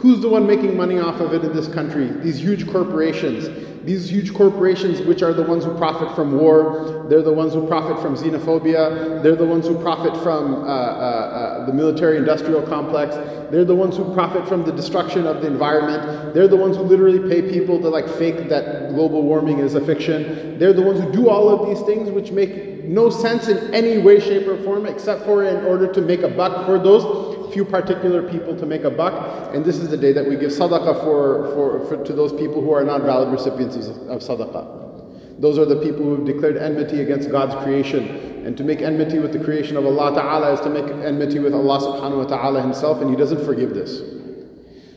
Who's 0.00 0.18
the 0.20 0.28
one 0.28 0.44
making 0.44 0.76
money 0.76 0.98
off 0.98 1.20
of 1.20 1.34
it 1.34 1.44
in 1.44 1.54
this 1.54 1.68
country? 1.68 2.08
These 2.08 2.40
huge 2.40 2.68
corporations. 2.68 3.69
These 3.82 4.10
huge 4.10 4.34
corporations, 4.34 5.00
which 5.00 5.22
are 5.22 5.32
the 5.32 5.42
ones 5.42 5.64
who 5.64 5.74
profit 5.78 6.14
from 6.14 6.38
war, 6.38 7.06
they're 7.08 7.22
the 7.22 7.32
ones 7.32 7.54
who 7.54 7.66
profit 7.66 8.00
from 8.02 8.14
xenophobia, 8.14 9.22
they're 9.22 9.36
the 9.36 9.46
ones 9.46 9.66
who 9.66 9.80
profit 9.80 10.14
from 10.22 10.54
uh, 10.54 10.66
uh, 10.66 10.70
uh, 10.70 11.66
the 11.66 11.72
military 11.72 12.18
industrial 12.18 12.60
complex, 12.62 13.16
they're 13.50 13.64
the 13.64 13.74
ones 13.74 13.96
who 13.96 14.12
profit 14.12 14.46
from 14.46 14.64
the 14.64 14.72
destruction 14.72 15.26
of 15.26 15.40
the 15.40 15.46
environment, 15.46 16.34
they're 16.34 16.48
the 16.48 16.56
ones 16.56 16.76
who 16.76 16.82
literally 16.82 17.26
pay 17.30 17.40
people 17.50 17.80
to 17.80 17.88
like 17.88 18.06
fake 18.06 18.50
that 18.50 18.90
global 18.90 19.22
warming 19.22 19.60
is 19.60 19.74
a 19.74 19.80
fiction, 19.80 20.58
they're 20.58 20.74
the 20.74 20.82
ones 20.82 21.00
who 21.00 21.10
do 21.10 21.30
all 21.30 21.48
of 21.48 21.66
these 21.68 21.84
things 21.86 22.10
which 22.10 22.32
make 22.32 22.84
no 22.84 23.08
sense 23.08 23.48
in 23.48 23.72
any 23.72 23.98
way, 23.98 24.20
shape, 24.20 24.46
or 24.46 24.56
form 24.62 24.84
except 24.84 25.24
for 25.24 25.44
in 25.44 25.64
order 25.64 25.90
to 25.90 26.00
make 26.00 26.22
a 26.22 26.28
buck 26.28 26.66
for 26.66 26.78
those 26.78 27.29
few 27.50 27.64
particular 27.64 28.22
people 28.28 28.56
to 28.56 28.66
make 28.66 28.84
a 28.84 28.90
buck, 28.90 29.54
and 29.54 29.64
this 29.64 29.78
is 29.78 29.88
the 29.88 29.96
day 29.96 30.12
that 30.12 30.26
we 30.26 30.36
give 30.36 30.50
sadaqah 30.50 31.02
for, 31.02 31.52
for, 31.54 31.86
for 31.86 32.04
to 32.04 32.12
those 32.12 32.32
people 32.32 32.60
who 32.60 32.72
are 32.72 32.84
not 32.84 33.02
valid 33.02 33.28
recipients 33.30 33.76
of, 33.76 33.96
of 34.08 34.20
sadaqah. 34.20 35.40
Those 35.40 35.58
are 35.58 35.64
the 35.64 35.76
people 35.76 36.04
who 36.04 36.16
have 36.16 36.26
declared 36.26 36.58
enmity 36.58 37.00
against 37.00 37.30
God's 37.30 37.54
creation. 37.64 38.28
And 38.44 38.56
to 38.56 38.64
make 38.64 38.80
enmity 38.80 39.18
with 39.18 39.32
the 39.32 39.42
creation 39.42 39.76
of 39.76 39.86
Allah 39.86 40.14
Ta'ala 40.14 40.52
is 40.52 40.60
to 40.60 40.70
make 40.70 40.84
enmity 40.84 41.38
with 41.38 41.54
Allah 41.54 41.78
Subhanahu 41.78 42.24
wa 42.24 42.24
Ta'ala 42.24 42.60
Himself, 42.60 43.00
and 43.00 43.10
He 43.10 43.16
doesn't 43.16 43.44
forgive 43.44 43.74
this. 43.74 44.02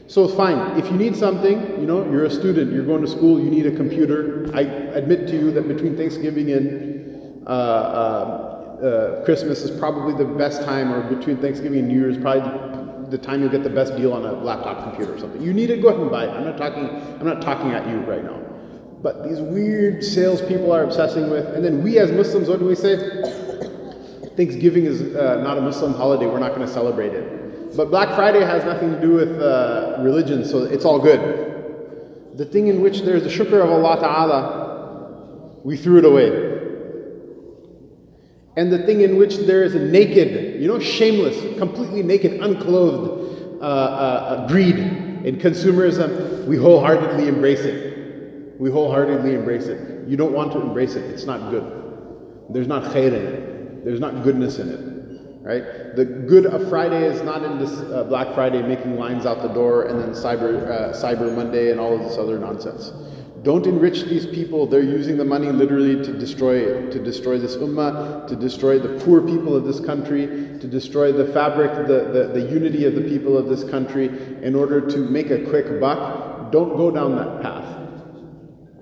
So 0.07 0.27
fine, 0.27 0.77
if 0.77 0.85
you 0.91 0.97
need 0.97 1.15
something, 1.15 1.59
you 1.79 1.87
know, 1.87 2.03
you're 2.11 2.25
a 2.25 2.29
student, 2.29 2.73
you're 2.73 2.85
going 2.85 3.01
to 3.01 3.07
school, 3.07 3.39
you 3.39 3.49
need 3.49 3.65
a 3.65 3.75
computer. 3.75 4.49
I 4.53 4.61
admit 4.61 5.27
to 5.29 5.33
you 5.33 5.51
that 5.51 5.67
between 5.67 5.95
Thanksgiving 5.95 6.51
and 6.51 7.47
uh, 7.47 7.49
uh, 7.49 8.52
uh, 8.83 9.23
Christmas 9.23 9.61
is 9.61 9.77
probably 9.79 10.13
the 10.13 10.29
best 10.33 10.63
time, 10.63 10.91
or 10.91 11.01
between 11.03 11.37
Thanksgiving 11.37 11.79
and 11.79 11.87
New 11.87 11.99
Year's, 11.99 12.17
probably 12.17 13.09
the 13.09 13.17
time 13.17 13.41
you'll 13.41 13.51
get 13.51 13.63
the 13.63 13.69
best 13.69 13.95
deal 13.95 14.11
on 14.11 14.25
a 14.25 14.33
laptop 14.33 14.83
computer 14.83 15.13
or 15.15 15.19
something. 15.19 15.41
You 15.41 15.53
need 15.53 15.69
it, 15.69 15.81
go 15.81 15.89
ahead 15.89 16.01
and 16.01 16.11
buy 16.11 16.25
it. 16.25 16.29
I'm 16.29 16.43
not 16.43 16.57
talking. 16.57 16.89
I'm 17.19 17.25
not 17.25 17.41
talking 17.41 17.71
at 17.71 17.87
you 17.87 17.97
right 17.99 18.23
now. 18.23 18.39
But 19.01 19.23
these 19.23 19.39
weird 19.39 20.03
salespeople 20.03 20.71
are 20.71 20.83
obsessing 20.83 21.29
with, 21.29 21.45
and 21.47 21.63
then 21.63 21.83
we 21.83 21.99
as 21.99 22.11
Muslims, 22.11 22.49
what 22.49 22.59
do 22.59 22.65
we 22.65 22.75
say? 22.75 22.95
Thanksgiving 24.35 24.85
is 24.85 25.15
uh, 25.15 25.41
not 25.43 25.57
a 25.57 25.61
Muslim 25.61 25.93
holiday. 25.93 26.25
We're 26.25 26.39
not 26.39 26.55
going 26.55 26.65
to 26.67 26.73
celebrate 26.73 27.13
it. 27.13 27.75
But 27.77 27.89
Black 27.89 28.15
Friday 28.15 28.43
has 28.43 28.63
nothing 28.63 28.91
to 28.91 29.01
do 29.01 29.13
with 29.13 29.39
uh, 29.39 29.97
religion, 29.99 30.45
so 30.45 30.63
it's 30.63 30.85
all 30.85 30.99
good. 30.99 31.19
The 32.35 32.45
thing 32.45 32.67
in 32.67 32.81
which 32.81 33.01
there's 33.01 33.23
the 33.23 33.29
shukr 33.29 33.63
of 33.63 33.69
Allah 33.69 33.99
Ta'ala, 33.99 35.59
we 35.63 35.77
threw 35.77 35.99
it 35.99 36.05
away 36.05 36.29
and 38.55 38.71
the 38.71 38.79
thing 38.79 39.01
in 39.01 39.17
which 39.17 39.37
there 39.37 39.63
is 39.63 39.73
a 39.73 39.79
naked, 39.79 40.61
you 40.61 40.67
know, 40.67 40.79
shameless, 40.79 41.57
completely 41.57 42.03
naked, 42.03 42.33
unclothed 42.41 43.61
uh, 43.61 43.65
uh, 43.65 43.67
uh, 43.67 44.47
greed 44.47 44.77
in 44.77 45.37
consumerism, 45.37 46.45
we 46.45 46.57
wholeheartedly 46.57 47.27
embrace 47.27 47.61
it. 47.61 48.59
We 48.59 48.69
wholeheartedly 48.69 49.33
embrace 49.33 49.65
it. 49.65 50.07
You 50.07 50.17
don't 50.17 50.33
want 50.33 50.51
to 50.51 50.61
embrace 50.61 50.95
it, 50.95 51.09
it's 51.09 51.25
not 51.25 51.49
good. 51.49 51.63
There's 52.49 52.67
not 52.67 52.83
khair 52.93 53.07
in 53.07 53.13
it, 53.13 53.85
there's 53.85 53.99
not 53.99 54.23
goodness 54.23 54.59
in 54.59 54.69
it. 54.69 54.93
Right? 55.41 55.95
The 55.95 56.05
good 56.05 56.45
of 56.45 56.69
Friday 56.69 57.03
is 57.05 57.21
not 57.21 57.43
in 57.43 57.57
this 57.57 57.71
uh, 57.71 58.05
Black 58.05 58.33
Friday 58.33 58.61
making 58.61 58.97
lines 58.97 59.25
out 59.25 59.41
the 59.41 59.49
door 59.49 59.87
and 59.87 59.99
then 59.99 60.11
Cyber, 60.11 60.69
uh, 60.69 60.93
Cyber 60.93 61.35
Monday 61.35 61.71
and 61.71 61.81
all 61.81 61.93
of 61.95 62.01
this 62.01 62.17
other 62.17 62.39
nonsense. 62.39 62.93
Don't 63.43 63.67
enrich 63.67 64.03
these 64.05 64.25
people. 64.25 64.65
They're 64.65 64.81
using 64.81 65.17
the 65.17 65.25
money 65.25 65.51
literally 65.51 66.01
to 66.01 66.13
destroy 66.13 66.89
to 66.89 67.03
destroy 67.03 67.37
this 67.37 67.57
ummah, 67.57 68.25
to 68.27 68.37
destroy 68.37 68.79
the 68.79 69.03
poor 69.03 69.21
people 69.21 69.53
of 69.53 69.65
this 69.65 69.81
country, 69.81 70.27
to 70.59 70.67
destroy 70.67 71.11
the 71.11 71.27
fabric, 71.33 71.87
the, 71.87 72.05
the, 72.05 72.39
the 72.39 72.41
unity 72.49 72.85
of 72.85 72.95
the 72.95 73.01
people 73.01 73.37
of 73.37 73.49
this 73.49 73.69
country 73.69 74.07
in 74.41 74.55
order 74.55 74.79
to 74.79 74.97
make 74.97 75.29
a 75.29 75.43
quick 75.49 75.81
buck. 75.81 76.53
Don't 76.53 76.77
go 76.77 76.89
down 76.89 77.17
that 77.17 77.41
path. 77.41 77.79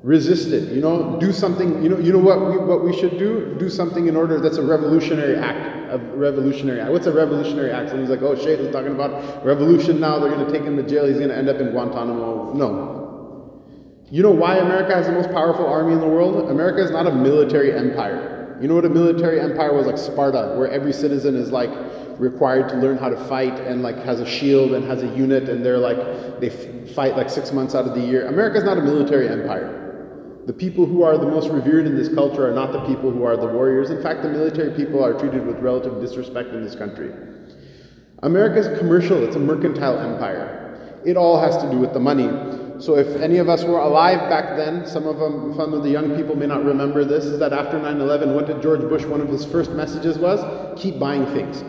Resist 0.04 0.50
it. 0.50 0.72
You 0.72 0.82
know, 0.82 1.20
do 1.20 1.32
something. 1.32 1.82
You 1.82 1.90
know, 1.90 1.98
you 1.98 2.14
know 2.14 2.20
what 2.20 2.40
we 2.52 2.58
what 2.58 2.84
we 2.84 2.96
should 2.96 3.18
do? 3.18 3.56
Do 3.58 3.68
something 3.68 4.08
in 4.08 4.16
order 4.16 4.40
that's 4.40 4.58
a 4.58 4.64
revolutionary 4.64 5.38
act. 5.38 5.92
A 5.92 5.98
revolutionary 5.98 6.80
act. 6.82 6.92
What's 6.92 7.08
a 7.08 7.14
revolutionary 7.14 7.72
act? 7.72 7.90
Someone's 7.90 8.12
like, 8.12 8.22
oh, 8.22 8.36
Shaykh 8.36 8.60
is 8.60 8.72
talking 8.72 8.92
about 8.92 9.44
revolution 9.44 10.00
now. 10.00 10.20
They're 10.20 10.30
going 10.30 10.46
to 10.46 10.52
take 10.52 10.64
him 10.64 10.78
to 10.78 10.84
jail. 10.84 11.08
He's 11.08 11.18
going 11.18 11.30
to 11.30 11.36
end 11.36 11.50
up 11.50 11.58
in 11.58 11.72
Guantanamo. 11.72 12.54
No. 12.54 13.01
You 14.12 14.22
know 14.22 14.32
why 14.32 14.58
America 14.58 14.94
has 14.94 15.06
the 15.06 15.14
most 15.14 15.32
powerful 15.32 15.66
army 15.66 15.94
in 15.94 16.02
the 16.02 16.08
world? 16.08 16.52
America 16.52 16.84
is 16.84 16.92
not 16.92 17.08
a 17.08 17.16
military 17.16 17.74
empire. 17.74 18.58
You 18.62 18.68
know 18.68 18.76
what 18.76 18.84
a 18.84 18.90
military 18.90 19.40
empire 19.40 19.74
was 19.74 19.88
like 19.88 19.98
Sparta, 19.98 20.56
where 20.58 20.70
every 20.70 20.92
citizen 20.92 21.34
is 21.34 21.50
like 21.50 21.72
required 22.20 22.68
to 22.70 22.76
learn 22.76 22.98
how 22.98 23.08
to 23.08 23.16
fight 23.30 23.58
and 23.62 23.82
like 23.82 23.96
has 24.04 24.20
a 24.20 24.26
shield 24.26 24.74
and 24.74 24.84
has 24.84 25.02
a 25.02 25.08
unit 25.16 25.48
and 25.48 25.66
they're 25.66 25.78
like 25.78 25.98
they 26.42 26.50
f- 26.50 26.94
fight 26.94 27.16
like 27.16 27.30
six 27.30 27.54
months 27.54 27.74
out 27.74 27.88
of 27.88 27.96
the 27.96 28.02
year. 28.02 28.28
America 28.28 28.58
is 28.58 28.66
not 28.66 28.78
a 28.78 28.82
military 28.82 29.30
empire. 29.30 29.78
The 30.46 30.54
people 30.54 30.86
who 30.86 31.04
are 31.04 31.18
the 31.18 31.26
most 31.26 31.48
revered 31.50 31.88
in 31.88 31.96
this 31.96 32.14
culture 32.14 32.46
are 32.46 32.54
not 32.54 32.74
the 32.74 32.82
people 32.82 33.12
who 33.12 33.24
are 33.24 33.38
the 33.38 33.48
warriors. 33.48 33.92
In 33.92 34.04
fact, 34.04 34.24
the 34.24 34.30
military 34.30 34.76
people 34.76 35.02
are 35.02 35.18
treated 35.18 35.48
with 35.48 35.58
relative 35.60 36.02
disrespect 36.02 36.50
in 36.50 36.62
this 36.62 36.76
country. 36.76 37.14
America 38.24 38.60
is 38.60 38.78
commercial, 38.78 39.24
it's 39.24 39.38
a 39.38 39.40
mercantile 39.40 39.98
empire. 40.00 41.02
It 41.06 41.16
all 41.16 41.40
has 41.40 41.56
to 41.64 41.72
do 41.72 41.78
with 41.78 41.94
the 41.94 42.00
money. 42.00 42.28
So 42.82 42.98
if 42.98 43.22
any 43.22 43.38
of 43.38 43.48
us 43.48 43.64
were 43.64 43.78
alive 43.78 44.28
back 44.28 44.58
then, 44.58 44.88
some 44.88 45.06
of 45.06 45.20
them, 45.20 45.54
some 45.56 45.72
of 45.72 45.84
the 45.84 45.90
young 45.90 46.16
people 46.16 46.36
may 46.36 46.48
not 46.48 46.66
remember 46.66 47.06
this, 47.06 47.26
is 47.26 47.38
that 47.38 47.54
after 47.54 47.78
9-11, 47.78 48.34
what 48.34 48.48
did 48.48 48.60
George 48.60 48.82
Bush, 48.82 49.06
one 49.06 49.22
of 49.22 49.30
his 49.30 49.46
first 49.46 49.72
messages 49.72 50.18
was? 50.18 50.42
Keep 50.82 50.98
buying 50.98 51.28
things. 51.28 51.64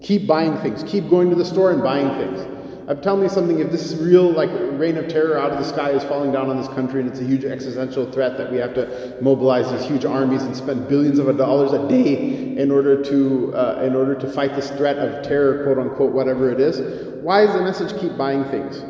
Keep 0.00 0.28
buying 0.28 0.56
things. 0.58 0.84
Keep 0.84 1.10
going 1.10 1.28
to 1.30 1.34
the 1.34 1.44
store 1.44 1.72
and 1.72 1.82
buying 1.82 2.08
things. 2.10 2.54
Uh, 2.88 2.94
tell 2.94 3.16
me 3.16 3.28
something, 3.28 3.58
if 3.58 3.72
this 3.72 3.90
is 3.90 4.00
real 4.00 4.30
like 4.30 4.48
rain 4.78 4.96
of 4.96 5.08
terror 5.08 5.38
out 5.38 5.50
of 5.50 5.58
the 5.58 5.64
sky 5.64 5.90
is 5.90 6.04
falling 6.04 6.30
down 6.30 6.48
on 6.48 6.56
this 6.56 6.68
country 6.68 7.00
and 7.00 7.10
it's 7.10 7.18
a 7.18 7.24
huge 7.24 7.44
existential 7.44 8.10
threat 8.12 8.38
that 8.38 8.50
we 8.50 8.58
have 8.58 8.72
to 8.74 9.18
mobilize 9.20 9.68
these 9.72 9.90
huge 9.90 10.04
armies 10.04 10.44
and 10.44 10.56
spend 10.56 10.88
billions 10.88 11.18
of 11.18 11.36
dollars 11.36 11.72
a 11.72 11.88
day 11.88 12.56
in 12.56 12.70
order 12.70 13.02
to 13.02 13.52
uh, 13.54 13.82
in 13.84 13.96
order 13.96 14.14
to 14.14 14.30
fight 14.30 14.54
this 14.54 14.70
threat 14.70 14.96
of 14.98 15.22
terror, 15.22 15.64
quote 15.64 15.78
unquote, 15.78 16.12
whatever 16.12 16.48
it 16.50 16.60
is, 16.60 16.78
why 17.22 17.42
is 17.42 17.52
the 17.52 17.60
message 17.60 18.00
keep 18.00 18.16
buying 18.16 18.44
things? 18.44 18.82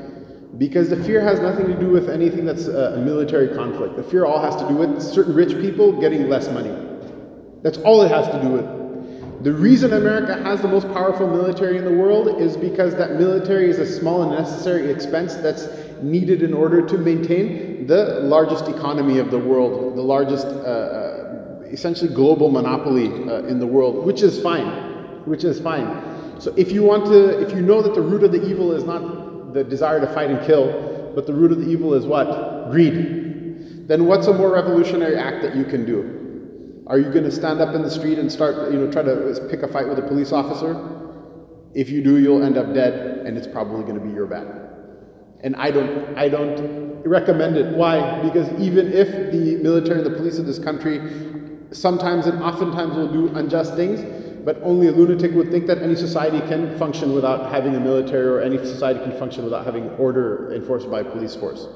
Because 0.58 0.90
the 0.90 1.02
fear 1.04 1.20
has 1.20 1.38
nothing 1.38 1.68
to 1.68 1.78
do 1.78 1.88
with 1.88 2.10
anything 2.10 2.44
that's 2.44 2.66
a 2.66 2.96
military 2.96 3.54
conflict. 3.54 3.96
The 3.96 4.02
fear 4.02 4.26
all 4.26 4.42
has 4.42 4.56
to 4.56 4.68
do 4.68 4.74
with 4.74 5.00
certain 5.00 5.34
rich 5.34 5.52
people 5.60 5.92
getting 6.00 6.28
less 6.28 6.50
money. 6.50 6.74
That's 7.62 7.78
all 7.78 8.02
it 8.02 8.10
has 8.10 8.26
to 8.26 8.42
do 8.42 8.48
with. 8.48 9.44
The 9.44 9.52
reason 9.52 9.92
America 9.92 10.42
has 10.42 10.60
the 10.60 10.66
most 10.66 10.88
powerful 10.88 11.28
military 11.28 11.78
in 11.78 11.84
the 11.84 11.92
world 11.92 12.40
is 12.40 12.56
because 12.56 12.96
that 12.96 13.12
military 13.12 13.70
is 13.70 13.78
a 13.78 13.86
small 13.86 14.22
and 14.22 14.32
necessary 14.32 14.90
expense 14.90 15.36
that's 15.36 15.68
needed 16.02 16.42
in 16.42 16.52
order 16.52 16.84
to 16.84 16.98
maintain 16.98 17.86
the 17.86 18.18
largest 18.22 18.66
economy 18.66 19.18
of 19.18 19.30
the 19.30 19.38
world, 19.38 19.96
the 19.96 20.02
largest, 20.02 20.46
uh, 20.46 20.50
uh, 20.50 21.60
essentially 21.66 22.12
global 22.12 22.50
monopoly 22.50 23.06
uh, 23.28 23.44
in 23.44 23.60
the 23.60 23.66
world, 23.66 24.04
which 24.04 24.22
is 24.22 24.42
fine, 24.42 24.66
which 25.24 25.44
is 25.44 25.60
fine. 25.60 26.02
So 26.40 26.52
if 26.56 26.72
you 26.72 26.82
want 26.82 27.06
to, 27.06 27.40
if 27.40 27.52
you 27.52 27.62
know 27.62 27.80
that 27.80 27.94
the 27.94 28.02
root 28.02 28.24
of 28.24 28.32
the 28.32 28.44
evil 28.44 28.72
is 28.72 28.82
not 28.82 29.27
the 29.52 29.64
desire 29.64 30.00
to 30.00 30.06
fight 30.14 30.30
and 30.30 30.44
kill, 30.46 31.12
but 31.14 31.26
the 31.26 31.32
root 31.32 31.52
of 31.52 31.58
the 31.58 31.68
evil 31.68 31.94
is 31.94 32.06
what? 32.06 32.70
Greed. 32.70 33.88
Then 33.88 34.06
what's 34.06 34.26
a 34.26 34.34
more 34.34 34.52
revolutionary 34.52 35.16
act 35.16 35.42
that 35.42 35.56
you 35.56 35.64
can 35.64 35.86
do? 35.86 36.82
Are 36.86 36.98
you 36.98 37.10
going 37.10 37.24
to 37.24 37.30
stand 37.30 37.60
up 37.60 37.74
in 37.74 37.82
the 37.82 37.90
street 37.90 38.18
and 38.18 38.30
start, 38.30 38.72
you 38.72 38.78
know, 38.78 38.90
try 38.90 39.02
to 39.02 39.46
pick 39.50 39.62
a 39.62 39.68
fight 39.68 39.88
with 39.88 39.98
a 39.98 40.02
police 40.02 40.32
officer? 40.32 40.74
If 41.74 41.90
you 41.90 42.02
do, 42.02 42.18
you'll 42.18 42.42
end 42.42 42.56
up 42.56 42.72
dead, 42.72 43.26
and 43.26 43.36
it's 43.36 43.46
probably 43.46 43.82
going 43.82 43.98
to 43.98 44.04
be 44.04 44.10
your 44.10 44.26
bad. 44.26 44.46
And 45.42 45.54
I 45.56 45.70
don't, 45.70 46.16
I 46.16 46.28
don't 46.28 47.02
recommend 47.06 47.56
it. 47.56 47.76
Why? 47.76 48.22
Because 48.22 48.48
even 48.58 48.92
if 48.92 49.08
the 49.32 49.56
military 49.62 49.98
and 49.98 50.06
the 50.06 50.16
police 50.16 50.38
of 50.38 50.46
this 50.46 50.58
country 50.58 51.00
sometimes 51.70 52.26
and 52.26 52.42
oftentimes 52.42 52.96
will 52.96 53.12
do 53.12 53.28
unjust 53.36 53.74
things, 53.74 54.00
but 54.45 54.61
only 54.62 54.88
a 54.88 54.92
lunatic 54.92 55.33
would 55.33 55.50
think 55.50 55.66
that 55.66 55.78
any 55.78 55.95
society 55.95 56.40
can 56.40 56.76
function 56.78 57.12
without 57.14 57.50
having 57.50 57.75
a 57.75 57.80
military 57.80 58.26
or 58.26 58.40
any 58.40 58.59
society 58.59 59.00
can 59.00 59.18
function 59.18 59.45
without 59.45 59.64
having 59.64 59.88
order 59.90 60.52
enforced 60.54 60.90
by 60.90 61.02
police 61.02 61.35
force. 61.35 61.66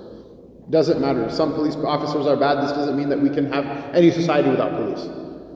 Doesn't 0.71 1.01
matter. 1.01 1.29
Some 1.31 1.55
police 1.55 1.77
officers 1.77 2.27
are 2.27 2.37
bad. 2.37 2.63
This 2.63 2.73
doesn't 2.73 2.97
mean 2.97 3.09
that 3.09 3.21
we 3.21 3.31
can 3.31 3.53
have 3.53 3.65
any 3.95 4.11
society 4.11 4.49
without 4.49 4.73
police. 4.73 5.09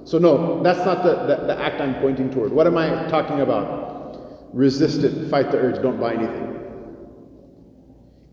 So, 0.05 0.19
no, 0.19 0.63
that's 0.63 0.85
not 0.85 1.03
the, 1.03 1.15
the, 1.27 1.47
the 1.47 1.61
act 1.61 1.81
I'm 1.81 1.95
pointing 1.97 2.31
toward. 2.31 2.53
What 2.53 2.67
am 2.67 2.77
I 2.77 3.09
talking 3.09 3.41
about? 3.41 4.53
Resist 4.53 5.03
it, 5.03 5.29
fight 5.29 5.51
the 5.51 5.59
urge, 5.59 5.83
don't 5.83 6.01
buy 6.01 6.15
anything. 6.15 6.45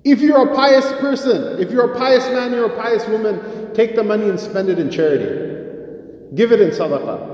If 0.03 0.20
you're 0.22 0.51
a 0.51 0.56
pious 0.56 0.86
person, 1.00 1.60
if 1.60 1.72
you're 1.72 1.94
a 1.94 1.98
pious 1.98 2.25
man, 2.27 2.51
you're 2.51 2.72
a 2.72 2.82
pious 2.82 3.08
woman, 3.08 3.74
take 3.74 3.96
the 3.96 4.03
money 4.03 4.30
and 4.30 4.39
spend 4.39 4.70
it 4.70 4.77
in 4.77 4.89
charity. 4.92 6.36
Give 6.36 6.51
it 6.51 6.62
in 6.62 6.70
sadaqah 6.70 7.32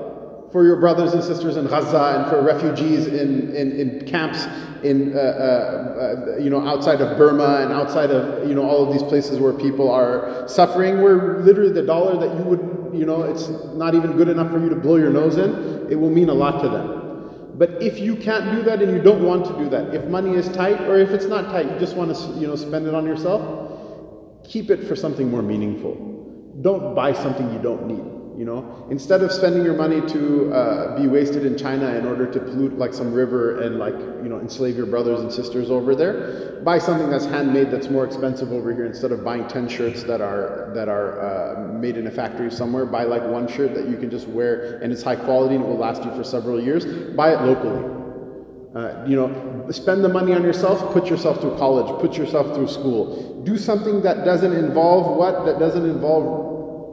for 0.52 0.66
your 0.66 0.78
brothers 0.78 1.14
and 1.14 1.24
sisters 1.24 1.58
in 1.58 1.68
Gaza 1.68 2.20
and 2.20 2.30
for 2.30 2.42
refugees 2.42 3.08
in, 3.08 3.56
in, 3.56 3.72
in 3.80 4.06
camps 4.08 4.48
in, 4.84 5.16
uh, 5.16 5.20
uh, 5.20 5.22
uh, 5.22 6.38
you 6.38 6.50
know, 6.50 6.66
outside 6.68 7.02
of 7.02 7.18
Burma 7.18 7.62
and 7.62 7.74
outside 7.74 8.12
of, 8.12 8.48
you 8.48 8.56
know, 8.56 8.64
all 8.64 8.86
of 8.86 8.94
these 8.94 9.04
places 9.04 9.40
where 9.40 9.54
people 9.54 9.92
are 9.92 10.48
suffering, 10.48 11.02
where 11.02 11.40
literally 11.40 11.72
the 11.72 11.84
dollar 11.84 12.18
that 12.18 12.36
you 12.38 12.44
would, 12.44 12.92
you 12.94 13.06
know, 13.06 13.24
it's 13.24 13.50
not 13.76 13.94
even 13.96 14.14
good 14.14 14.30
enough 14.30 14.52
for 14.52 14.60
you 14.60 14.70
to 14.70 14.76
blow 14.76 14.96
your 14.96 15.10
nose 15.10 15.38
in, 15.38 15.88
it 15.92 15.96
will 15.96 16.10
mean 16.10 16.30
a 16.30 16.34
lot 16.34 16.62
to 16.62 16.70
them. 16.70 17.56
But 17.56 17.84
if 17.84 18.00
you 18.00 18.16
can't 18.16 18.56
do 18.56 18.64
that 18.64 18.82
and 18.82 18.96
you 18.96 19.04
don't 19.04 19.24
want 19.24 19.46
to 19.48 19.54
do 19.58 19.70
that, 19.70 19.94
if 19.94 20.06
money 20.06 20.34
is 20.34 20.48
tight 20.50 20.80
or 20.82 20.98
if 20.98 21.10
it's 21.10 21.26
not 21.26 21.52
tight, 21.52 21.70
you 21.70 21.78
just 21.78 21.96
want 21.96 22.16
to, 22.16 22.40
you 22.40 22.48
know, 22.48 22.56
spend 22.56 22.88
it 22.88 22.96
on 22.96 23.06
yourself, 23.06 24.48
keep 24.48 24.70
it 24.70 24.88
for 24.88 24.96
something 24.96 25.30
more 25.30 25.42
meaningful. 25.42 25.96
Don't 26.62 26.96
buy 26.96 27.14
something 27.14 27.52
you 27.52 27.60
don't 27.60 27.86
need. 27.88 28.19
You 28.40 28.46
know, 28.46 28.88
instead 28.90 29.22
of 29.22 29.34
spending 29.34 29.66
your 29.66 29.74
money 29.74 30.00
to 30.00 30.54
uh, 30.54 30.98
be 30.98 31.08
wasted 31.08 31.46
in 31.46 31.58
China 31.58 31.94
in 31.96 32.06
order 32.06 32.26
to 32.26 32.40
pollute 32.40 32.78
like 32.78 32.94
some 32.94 33.12
river 33.12 33.60
and 33.60 33.80
like 33.80 33.96
you 34.24 34.30
know 34.30 34.40
enslave 34.40 34.78
your 34.78 34.86
brothers 34.86 35.20
and 35.20 35.30
sisters 35.30 35.70
over 35.70 35.94
there, 35.94 36.62
buy 36.64 36.80
something 36.80 37.10
that's 37.10 37.26
handmade 37.26 37.70
that's 37.70 37.90
more 37.90 38.06
expensive 38.06 38.54
over 38.54 38.74
here. 38.74 38.86
Instead 38.86 39.12
of 39.12 39.26
buying 39.26 39.46
ten 39.50 39.68
shirts 39.68 40.04
that 40.04 40.22
are 40.22 40.72
that 40.74 40.88
are 40.88 41.20
uh, 41.20 41.74
made 41.74 41.98
in 41.98 42.08
a 42.08 42.12
factory 42.12 42.50
somewhere, 42.50 42.86
buy 42.86 43.04
like 43.04 43.24
one 43.24 43.46
shirt 43.46 43.74
that 43.74 43.90
you 43.90 43.98
can 43.98 44.10
just 44.10 44.30
wear 44.30 44.80
and 44.82 44.94
it's 44.94 45.04
high 45.04 45.18
quality 45.18 45.56
and 45.56 45.66
it 45.66 45.68
will 45.68 45.76
last 45.78 46.06
you 46.06 46.12
for 46.16 46.24
several 46.24 46.64
years. 46.64 46.86
Buy 47.18 47.34
it 47.34 47.42
locally. 47.42 47.84
Uh, 48.74 49.04
you 49.06 49.18
know, 49.18 49.68
spend 49.70 50.02
the 50.02 50.08
money 50.08 50.32
on 50.32 50.44
yourself, 50.44 50.94
put 50.94 51.08
yourself 51.08 51.42
through 51.42 51.58
college, 51.58 51.88
put 52.00 52.16
yourself 52.16 52.56
through 52.56 52.70
school. 52.70 53.44
Do 53.44 53.58
something 53.58 54.02
that 54.04 54.24
doesn't 54.24 54.54
involve 54.54 55.18
what? 55.18 55.44
That 55.46 55.60
doesn't 55.60 55.84
involve 55.84 56.49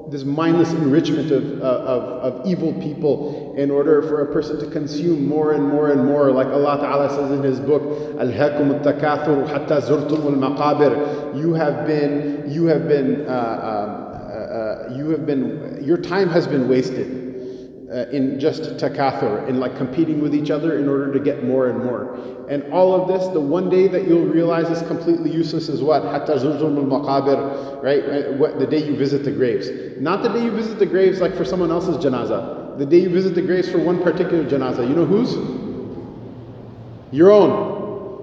this 0.08 0.24
mindless 0.24 0.72
enrichment 0.72 1.30
of, 1.32 1.60
uh, 1.60 1.64
of, 1.64 2.02
of, 2.34 2.46
evil 2.46 2.72
people 2.74 3.54
in 3.56 3.70
order 3.70 4.02
for 4.02 4.22
a 4.22 4.32
person 4.32 4.58
to 4.60 4.66
consume 4.70 5.26
more 5.26 5.52
and 5.52 5.66
more 5.68 5.90
and 5.90 6.04
more. 6.04 6.30
Like 6.30 6.46
Allah 6.46 6.78
Ta'ala 6.78 7.10
says 7.10 7.32
in 7.32 7.42
His 7.42 7.58
book, 7.58 7.82
Al-Hakum 8.20 8.72
al-Takathur 8.72 9.48
hatta 9.48 9.80
zurtum 9.80 10.24
al-maqabir. 10.24 11.36
You 11.36 11.54
have 11.54 11.86
been, 11.86 12.44
you 12.48 12.66
have 12.66 12.86
been, 12.86 13.26
uh, 13.26 13.30
uh, 13.30 14.90
uh, 14.92 14.94
you 14.96 15.10
have 15.10 15.26
been, 15.26 15.80
your 15.82 15.98
time 15.98 16.28
has 16.28 16.46
been 16.46 16.68
wasted 16.68 17.25
uh, 17.92 18.06
in 18.10 18.38
just 18.40 18.62
takathur, 18.76 19.46
in 19.48 19.60
like 19.60 19.76
competing 19.76 20.20
with 20.20 20.34
each 20.34 20.50
other 20.50 20.78
in 20.78 20.88
order 20.88 21.12
to 21.12 21.20
get 21.20 21.44
more 21.44 21.68
and 21.68 21.84
more. 21.84 22.18
And 22.48 22.72
all 22.72 23.00
of 23.00 23.06
this, 23.06 23.28
the 23.28 23.40
one 23.40 23.70
day 23.70 23.86
that 23.88 24.08
you'll 24.08 24.26
realize 24.26 24.68
is 24.70 24.86
completely 24.88 25.30
useless 25.30 25.68
is 25.68 25.82
what? 25.82 26.02
Hatta 26.02 26.32
zurtum 26.32 26.76
al-maqabir, 26.78 27.82
right? 27.82 28.04
Uh, 28.04 28.32
what, 28.32 28.58
the 28.58 28.66
day 28.66 28.84
you 28.84 28.96
visit 28.96 29.24
the 29.24 29.30
graves. 29.30 29.68
Not 30.00 30.22
the 30.22 30.30
day 30.30 30.44
you 30.44 30.50
visit 30.50 30.78
the 30.78 30.86
graves 30.86 31.20
like 31.20 31.36
for 31.36 31.44
someone 31.44 31.70
else's 31.70 31.96
janazah. 31.96 32.78
The 32.78 32.86
day 32.86 33.00
you 33.00 33.08
visit 33.08 33.34
the 33.34 33.42
graves 33.42 33.68
for 33.70 33.78
one 33.78 34.02
particular 34.02 34.44
janazah. 34.44 34.88
You 34.88 34.94
know 34.94 35.06
whose? 35.06 35.34
Your 37.12 37.30
own. 37.30 37.75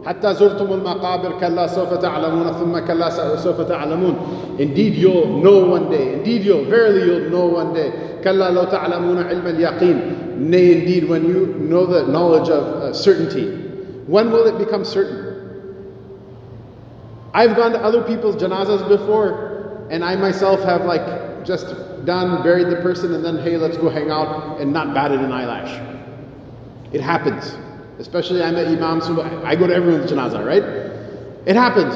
حتى 0.07 0.35
زرتم 0.35 0.73
المقابر 0.73 1.33
كلا 1.41 1.67
سوف 1.67 1.95
تعلمون 1.95 2.53
ثم 2.53 2.79
كلا 2.79 3.37
سوف 3.37 3.61
تعلمون 3.61 4.15
Indeed 4.59 4.95
you'll 4.95 5.43
know 5.43 5.67
one 5.67 5.91
day. 5.91 6.15
Indeed 6.15 6.43
you'll, 6.45 6.65
verily 6.65 7.03
you'll 7.07 7.31
know 7.31 7.47
one 7.47 7.75
day. 7.75 7.93
كلا 8.25 8.51
لو 8.51 8.65
تعلمون 8.65 9.19
علم 9.19 9.47
اليقين. 9.47 10.01
Nay, 10.39 10.73
indeed, 10.73 11.09
when 11.09 11.27
you 11.27 11.47
know 11.59 11.85
the 11.85 12.07
knowledge 12.07 12.49
of 12.49 12.65
uh, 12.65 12.93
certainty. 12.93 13.47
When 14.07 14.31
will 14.31 14.47
it 14.47 14.57
become 14.57 14.85
certain? 14.85 15.29
I've 17.35 17.57
gone 17.57 17.73
to 17.73 17.83
other 17.83 18.03
people's 18.03 18.37
janazas 18.37 18.87
before, 18.89 19.87
and 19.91 20.05
I 20.05 20.17
myself 20.17 20.63
have 20.63 20.85
like 20.85 21.45
just 21.45 21.75
done, 22.07 22.43
buried 22.43 22.69
the 22.69 22.77
person, 22.77 23.15
and 23.15 23.25
then 23.25 23.39
hey, 23.39 23.57
let's 23.57 23.77
go 23.77 23.89
hang 23.89 24.11
out 24.11 24.61
and 24.61 24.73
not 24.73 24.95
batted 24.95 25.21
an 25.21 25.33
eyelash. 25.33 25.73
It 26.93 27.01
happens. 27.01 27.57
Especially 28.04 28.44
I'm 28.44 28.58
imam, 28.58 29.00
so 29.00 29.22
I 29.46 29.56
go 29.56 29.66
to 29.66 29.74
everyone's 29.74 30.12
janazah, 30.12 30.46
right? 30.46 30.62
It 31.46 31.56
happens. 31.56 31.96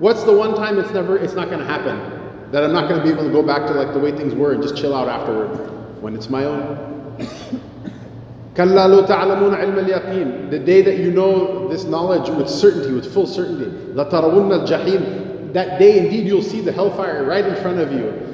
What's 0.00 0.22
the 0.22 0.32
one 0.32 0.54
time 0.54 0.78
it's 0.78 0.92
never, 0.92 1.18
it's 1.18 1.34
not 1.34 1.48
going 1.48 1.58
to 1.58 1.66
happen? 1.66 1.98
That 2.52 2.62
I'm 2.62 2.72
not 2.72 2.88
going 2.88 3.00
to 3.00 3.04
be 3.04 3.10
able 3.10 3.24
to 3.24 3.32
go 3.32 3.42
back 3.42 3.66
to 3.66 3.72
like 3.72 3.92
the 3.92 3.98
way 3.98 4.16
things 4.16 4.36
were 4.36 4.52
and 4.52 4.62
just 4.62 4.76
chill 4.76 4.94
out 4.94 5.08
afterward 5.08 6.00
when 6.00 6.14
it's 6.14 6.30
my 6.30 6.44
own. 6.44 7.16
the 10.48 10.60
day 10.60 10.80
that 10.82 10.98
you 10.98 11.10
know 11.10 11.66
this 11.66 11.82
knowledge 11.84 12.28
with 12.28 12.48
certainty, 12.48 12.92
with 12.92 13.12
full 13.12 13.26
certainty. 13.26 13.92
That 13.94 15.78
day 15.80 15.98
indeed 15.98 16.24
you'll 16.24 16.42
see 16.42 16.60
the 16.60 16.70
hellfire 16.70 17.24
right 17.24 17.44
in 17.44 17.56
front 17.56 17.80
of 17.80 17.90
you. 17.90 18.31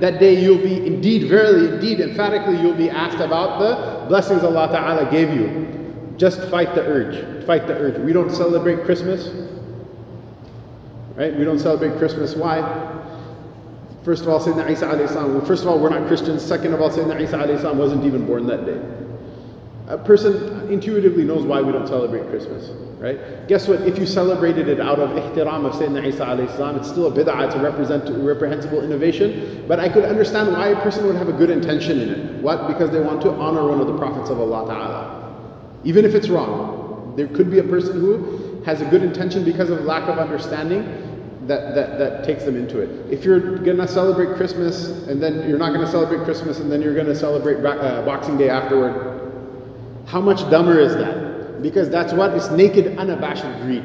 That 0.00 0.16
day 0.20 0.40
you'll 0.40 0.62
be 0.62 0.86
indeed, 0.86 1.28
verily, 1.28 1.74
indeed, 1.74 2.00
emphatically, 2.00 2.60
you'll 2.60 2.74
be 2.74 2.90
asked 2.90 3.20
about 3.20 3.58
the 3.58 4.06
blessings 4.08 4.42
Allah 4.42 4.68
Ta'ala 4.68 5.10
gave 5.10 5.32
you. 5.34 6.14
Just 6.16 6.42
fight 6.50 6.74
the 6.74 6.82
urge. 6.82 7.44
Fight 7.46 7.66
the 7.66 7.74
urge. 7.74 7.98
We 7.98 8.12
don't 8.12 8.30
celebrate 8.30 8.84
Christmas. 8.84 9.30
Right? 11.14 11.34
We 11.36 11.44
don't 11.44 11.58
celebrate 11.58 11.98
Christmas. 11.98 12.34
Why? 12.34 12.62
First 14.04 14.22
of 14.22 14.28
all, 14.28 14.40
Sayyidina 14.40 14.70
Isa 14.70 14.86
alayhi 14.86 15.46
first 15.46 15.62
of 15.62 15.68
all, 15.68 15.78
we're 15.78 15.90
not 15.90 16.08
Christians. 16.08 16.42
Second 16.44 16.74
of 16.74 16.80
all, 16.80 16.90
Sayyidina 16.90 17.20
Isa 17.20 17.36
alayhi 17.36 17.74
wasn't 17.74 18.04
even 18.04 18.26
born 18.26 18.46
that 18.46 18.66
day. 18.66 18.80
A 19.88 19.98
person 19.98 20.68
intuitively 20.72 21.24
knows 21.24 21.44
why 21.44 21.60
we 21.60 21.72
don't 21.72 21.86
celebrate 21.86 22.28
Christmas 22.30 22.70
right? 23.02 23.48
Guess 23.48 23.66
what? 23.66 23.80
If 23.80 23.98
you 23.98 24.06
celebrated 24.06 24.68
it 24.68 24.80
out 24.80 25.00
of 25.00 25.10
ihtiram 25.10 25.66
of 25.66 25.72
Sayyidina 25.74 26.06
Isa 26.06 26.18
salam, 26.56 26.76
it's 26.76 26.88
still 26.88 27.08
a 27.08 27.10
bid'ah, 27.10 27.46
it's 27.46 27.56
a 27.56 27.58
represent, 27.58 28.08
reprehensible 28.22 28.82
innovation. 28.82 29.64
But 29.66 29.80
I 29.80 29.88
could 29.88 30.04
understand 30.04 30.52
why 30.52 30.68
a 30.68 30.80
person 30.80 31.04
would 31.06 31.16
have 31.16 31.28
a 31.28 31.32
good 31.32 31.50
intention 31.50 32.00
in 32.00 32.08
it. 32.08 32.42
What? 32.42 32.68
Because 32.68 32.90
they 32.90 33.00
want 33.00 33.20
to 33.22 33.30
honor 33.32 33.66
one 33.68 33.80
of 33.80 33.88
the 33.88 33.98
prophets 33.98 34.30
of 34.30 34.40
Allah 34.40 34.66
Ta'ala. 34.66 35.80
Even 35.84 36.04
if 36.04 36.14
it's 36.14 36.28
wrong. 36.28 36.78
There 37.16 37.26
could 37.26 37.50
be 37.50 37.58
a 37.58 37.64
person 37.64 38.00
who 38.00 38.62
has 38.64 38.80
a 38.80 38.86
good 38.86 39.02
intention 39.02 39.44
because 39.44 39.68
of 39.68 39.84
lack 39.84 40.08
of 40.08 40.18
understanding 40.18 40.82
that, 41.46 41.74
that, 41.74 41.98
that 41.98 42.24
takes 42.24 42.44
them 42.44 42.56
into 42.56 42.78
it. 42.80 43.12
If 43.12 43.24
you're 43.24 43.58
going 43.58 43.76
to 43.76 43.88
celebrate 43.88 44.36
Christmas 44.36 45.06
and 45.08 45.22
then 45.22 45.46
you're 45.46 45.58
not 45.58 45.74
going 45.74 45.84
to 45.84 45.90
celebrate 45.90 46.24
Christmas 46.24 46.60
and 46.60 46.72
then 46.72 46.80
you're 46.80 46.94
going 46.94 47.08
to 47.08 47.16
celebrate 47.16 47.62
uh, 47.66 48.02
Boxing 48.06 48.38
Day 48.38 48.48
afterward, 48.48 49.20
how 50.06 50.20
much 50.20 50.48
dumber 50.50 50.78
is 50.78 50.94
that? 50.94 51.21
Because 51.61 51.89
that's 51.89 52.13
what 52.13 52.33
is 52.33 52.49
naked, 52.51 52.97
unabashed 52.97 53.43
greed, 53.61 53.83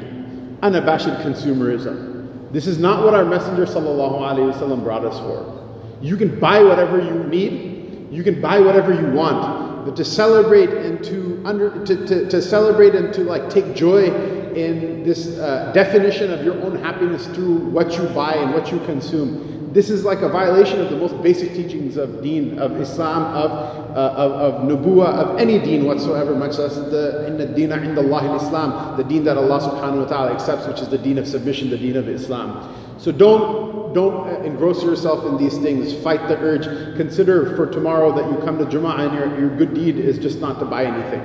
unabashed 0.61 1.07
consumerism. 1.07 2.51
This 2.51 2.67
is 2.67 2.77
not 2.77 3.03
what 3.03 3.13
our 3.13 3.25
Messenger 3.25 3.65
وسلم, 3.65 4.83
brought 4.83 5.03
us 5.05 5.17
for. 5.19 5.59
You 6.01 6.17
can 6.17 6.39
buy 6.39 6.61
whatever 6.61 7.01
you 7.01 7.23
need, 7.23 8.11
you 8.11 8.23
can 8.23 8.41
buy 8.41 8.59
whatever 8.59 8.93
you 8.93 9.11
want, 9.11 9.85
but 9.85 9.95
to 9.95 10.05
celebrate 10.05 10.69
and 10.69 11.03
to 11.03 11.41
under 11.45 11.83
to, 11.85 12.05
to, 12.05 12.29
to 12.29 12.41
celebrate 12.41 12.93
and 12.95 13.13
to 13.13 13.21
like 13.21 13.49
take 13.49 13.73
joy 13.73 14.05
in 14.53 15.03
this 15.03 15.37
uh, 15.39 15.71
definition 15.73 16.31
of 16.31 16.43
your 16.45 16.61
own 16.61 16.77
happiness 16.77 17.25
through 17.27 17.55
what 17.55 17.97
you 17.97 18.03
buy 18.09 18.33
and 18.35 18.53
what 18.53 18.71
you 18.71 18.79
consume 18.81 19.53
this 19.78 19.90
is 19.90 20.04
like 20.04 20.22
a 20.22 20.28
violation 20.28 20.80
of 20.80 20.90
the 20.90 20.96
most 20.96 21.22
basic 21.22 21.54
teachings 21.54 21.96
of 21.96 22.20
deen, 22.20 22.58
of 22.58 22.80
Islam, 22.80 23.22
of, 23.26 23.50
uh, 23.96 24.12
of, 24.24 24.32
of 24.32 24.54
nubuwa, 24.68 25.06
of 25.06 25.38
any 25.38 25.60
deen 25.60 25.84
whatsoever, 25.84 26.34
much 26.34 26.58
less 26.58 26.74
the 26.74 27.28
inna 27.28 27.46
deen 27.46 27.70
inda 27.70 27.98
Allah 27.98 28.34
Islam, 28.34 28.96
the 28.96 29.04
deen 29.04 29.22
that 29.22 29.36
Allah 29.36 29.60
subhanahu 29.60 30.02
wa 30.02 30.06
ta'ala 30.06 30.32
accepts, 30.32 30.66
which 30.66 30.80
is 30.80 30.88
the 30.88 30.98
deen 30.98 31.16
of 31.16 31.28
submission, 31.28 31.70
the 31.70 31.78
deen 31.78 31.96
of 31.96 32.08
Islam. 32.08 32.74
So 32.98 33.12
don't, 33.12 33.94
don't 33.94 34.44
engross 34.44 34.82
yourself 34.82 35.24
in 35.26 35.36
these 35.36 35.56
things. 35.58 35.94
Fight 36.02 36.26
the 36.26 36.36
urge. 36.38 36.96
Consider 36.96 37.54
for 37.54 37.70
tomorrow 37.70 38.10
that 38.16 38.28
you 38.32 38.44
come 38.44 38.58
to 38.58 38.64
Jum'ah 38.64 39.06
and 39.06 39.14
your, 39.14 39.38
your 39.38 39.56
good 39.56 39.74
deed 39.74 39.96
is 39.96 40.18
just 40.18 40.40
not 40.40 40.58
to 40.58 40.64
buy 40.64 40.86
anything. 40.86 41.22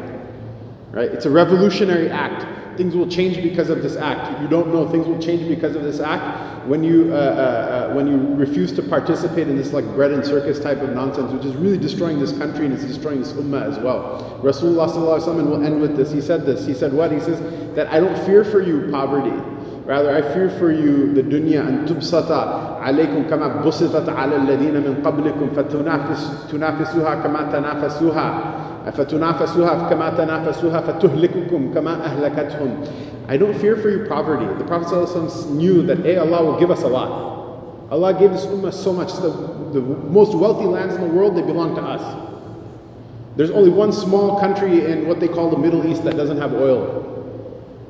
Right? 0.91 1.09
It's 1.09 1.25
a 1.25 1.31
revolutionary 1.31 2.11
act. 2.11 2.45
Things 2.77 2.95
will 2.95 3.07
change 3.07 3.41
because 3.41 3.69
of 3.69 3.83
this 3.83 3.95
act. 3.95 4.33
If 4.33 4.41
you 4.41 4.47
don't 4.47 4.73
know, 4.73 4.89
things 4.89 5.07
will 5.07 5.19
change 5.19 5.47
because 5.47 5.75
of 5.75 5.83
this 5.83 5.99
act. 5.99 6.65
When 6.67 6.83
you, 6.83 7.13
uh, 7.13 7.17
uh, 7.17 7.19
uh, 7.19 7.93
when 7.93 8.07
you 8.07 8.35
refuse 8.35 8.71
to 8.73 8.81
participate 8.81 9.47
in 9.47 9.57
this 9.57 9.73
like 9.73 9.85
bread 9.95 10.11
and 10.11 10.25
circus 10.25 10.59
type 10.59 10.79
of 10.79 10.89
nonsense, 10.91 11.31
which 11.31 11.45
is 11.45 11.55
really 11.55 11.77
destroying 11.77 12.19
this 12.19 12.35
country 12.37 12.65
and 12.65 12.73
it's 12.73 12.85
destroying 12.85 13.19
this 13.19 13.33
ummah 13.33 13.63
as 13.69 13.77
well. 13.79 14.39
Rasulullah 14.41 14.89
sallallahu 14.89 15.45
will 15.45 15.65
end 15.65 15.81
with 15.81 15.97
this. 15.97 16.11
He 16.11 16.21
said 16.21 16.45
this. 16.45 16.65
He 16.65 16.73
said 16.73 16.93
what? 16.93 17.11
He 17.11 17.19
says 17.19 17.39
that 17.75 17.87
I 17.87 17.99
don't 17.99 18.17
fear 18.25 18.43
for 18.43 18.61
you 18.61 18.89
poverty. 18.91 19.52
Rather, 19.84 20.10
I 20.14 20.22
fear 20.34 20.50
for 20.58 20.70
you 20.70 21.12
the 21.14 21.22
dunya 21.22 21.66
and 21.66 21.88
tubsata 21.88 22.80
alaykum 22.82 23.28
kama 23.28 23.62
busitat 23.62 24.08
ala 24.08 24.38
alladhina 24.38 24.82
min 24.82 25.02
qablikum 25.02 25.54
fatunafisuha 25.54 27.22
kama 27.22 27.48
tanafasuha 27.50 28.66
أفتنافسوها 28.88 29.88
كما 29.90 30.10
تنافسوها 30.10 30.80
فتهلككم 30.80 31.74
كما 31.74 32.04
أهلكتهم 32.04 32.70
I 33.28 33.36
don't 33.36 33.54
fear 33.60 33.76
for 33.76 33.90
you 33.90 34.06
poverty. 34.08 34.46
The 34.56 34.64
Prophet 34.64 34.88
ﷺ 34.88 35.50
knew 35.50 35.82
that 35.82 35.98
hey, 35.98 36.16
Allah 36.16 36.42
will 36.42 36.58
give 36.58 36.70
us 36.70 36.80
a 36.82 36.88
lot. 36.88 37.90
Allah 37.90 38.18
gave 38.18 38.30
this 38.30 38.46
ummah 38.46 38.72
so 38.72 38.90
much. 38.90 39.12
The, 39.12 39.28
the 39.72 39.80
most 39.80 40.34
wealthy 40.34 40.64
lands 40.64 40.94
in 40.94 41.02
the 41.02 41.08
world, 41.08 41.36
they 41.36 41.42
belong 41.42 41.74
to 41.76 41.82
us. 41.82 42.00
There's 43.36 43.50
only 43.50 43.68
one 43.68 43.92
small 43.92 44.40
country 44.40 44.90
in 44.90 45.06
what 45.06 45.20
they 45.20 45.28
call 45.28 45.50
the 45.50 45.58
Middle 45.58 45.86
East 45.86 46.04
that 46.04 46.16
doesn't 46.16 46.38
have 46.38 46.54
oil. 46.54 47.11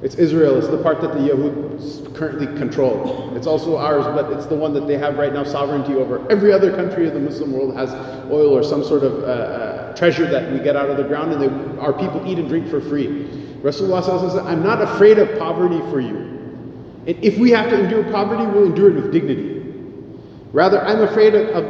It's 0.03 0.15
Israel. 0.15 0.57
It's 0.57 0.67
the 0.67 0.77
part 0.77 0.99
that 0.99 1.13
the 1.13 1.19
Yahud 1.19 2.13
currently 2.13 2.47
control. 2.57 3.33
It's 3.37 3.47
also 3.47 3.77
ours, 3.77 4.03
but 4.03 4.33
it's 4.33 4.45
the 4.45 4.55
one 4.55 4.73
that 4.73 4.85
they 4.85 4.97
have 4.97 5.17
right 5.17 5.31
now 5.33 5.45
sovereignty 5.45 5.95
over. 5.95 6.29
Every 6.29 6.51
other 6.51 6.75
country 6.75 7.07
of 7.07 7.13
the 7.13 7.21
Muslim 7.21 7.53
world 7.53 7.73
has 7.77 7.89
oil 8.29 8.49
or 8.49 8.63
some 8.63 8.83
sort 8.83 9.03
of 9.03 9.23
uh, 9.23 9.25
uh, 9.25 9.95
treasure 9.95 10.29
that 10.29 10.51
we 10.51 10.59
get 10.59 10.75
out 10.75 10.89
of 10.89 10.97
the 10.97 11.03
ground, 11.03 11.31
and 11.31 11.41
they, 11.41 11.79
our 11.79 11.93
people 11.93 12.21
eat 12.27 12.37
and 12.37 12.49
drink 12.49 12.67
for 12.69 12.81
free. 12.81 13.29
Rasulullah 13.63 14.03
says, 14.03 14.35
"I'm 14.35 14.61
not 14.61 14.81
afraid 14.81 15.19
of 15.19 15.39
poverty 15.39 15.79
for 15.89 16.01
you. 16.01 16.17
And 17.07 17.23
if 17.23 17.37
we 17.37 17.51
have 17.51 17.69
to 17.69 17.81
endure 17.81 18.03
poverty, 18.11 18.45
we'll 18.45 18.65
endure 18.65 18.89
it 18.89 18.95
with 18.95 19.13
dignity. 19.13 19.63
Rather, 20.51 20.81
I'm 20.81 21.01
afraid 21.01 21.33
of, 21.33 21.47
of, 21.49 21.65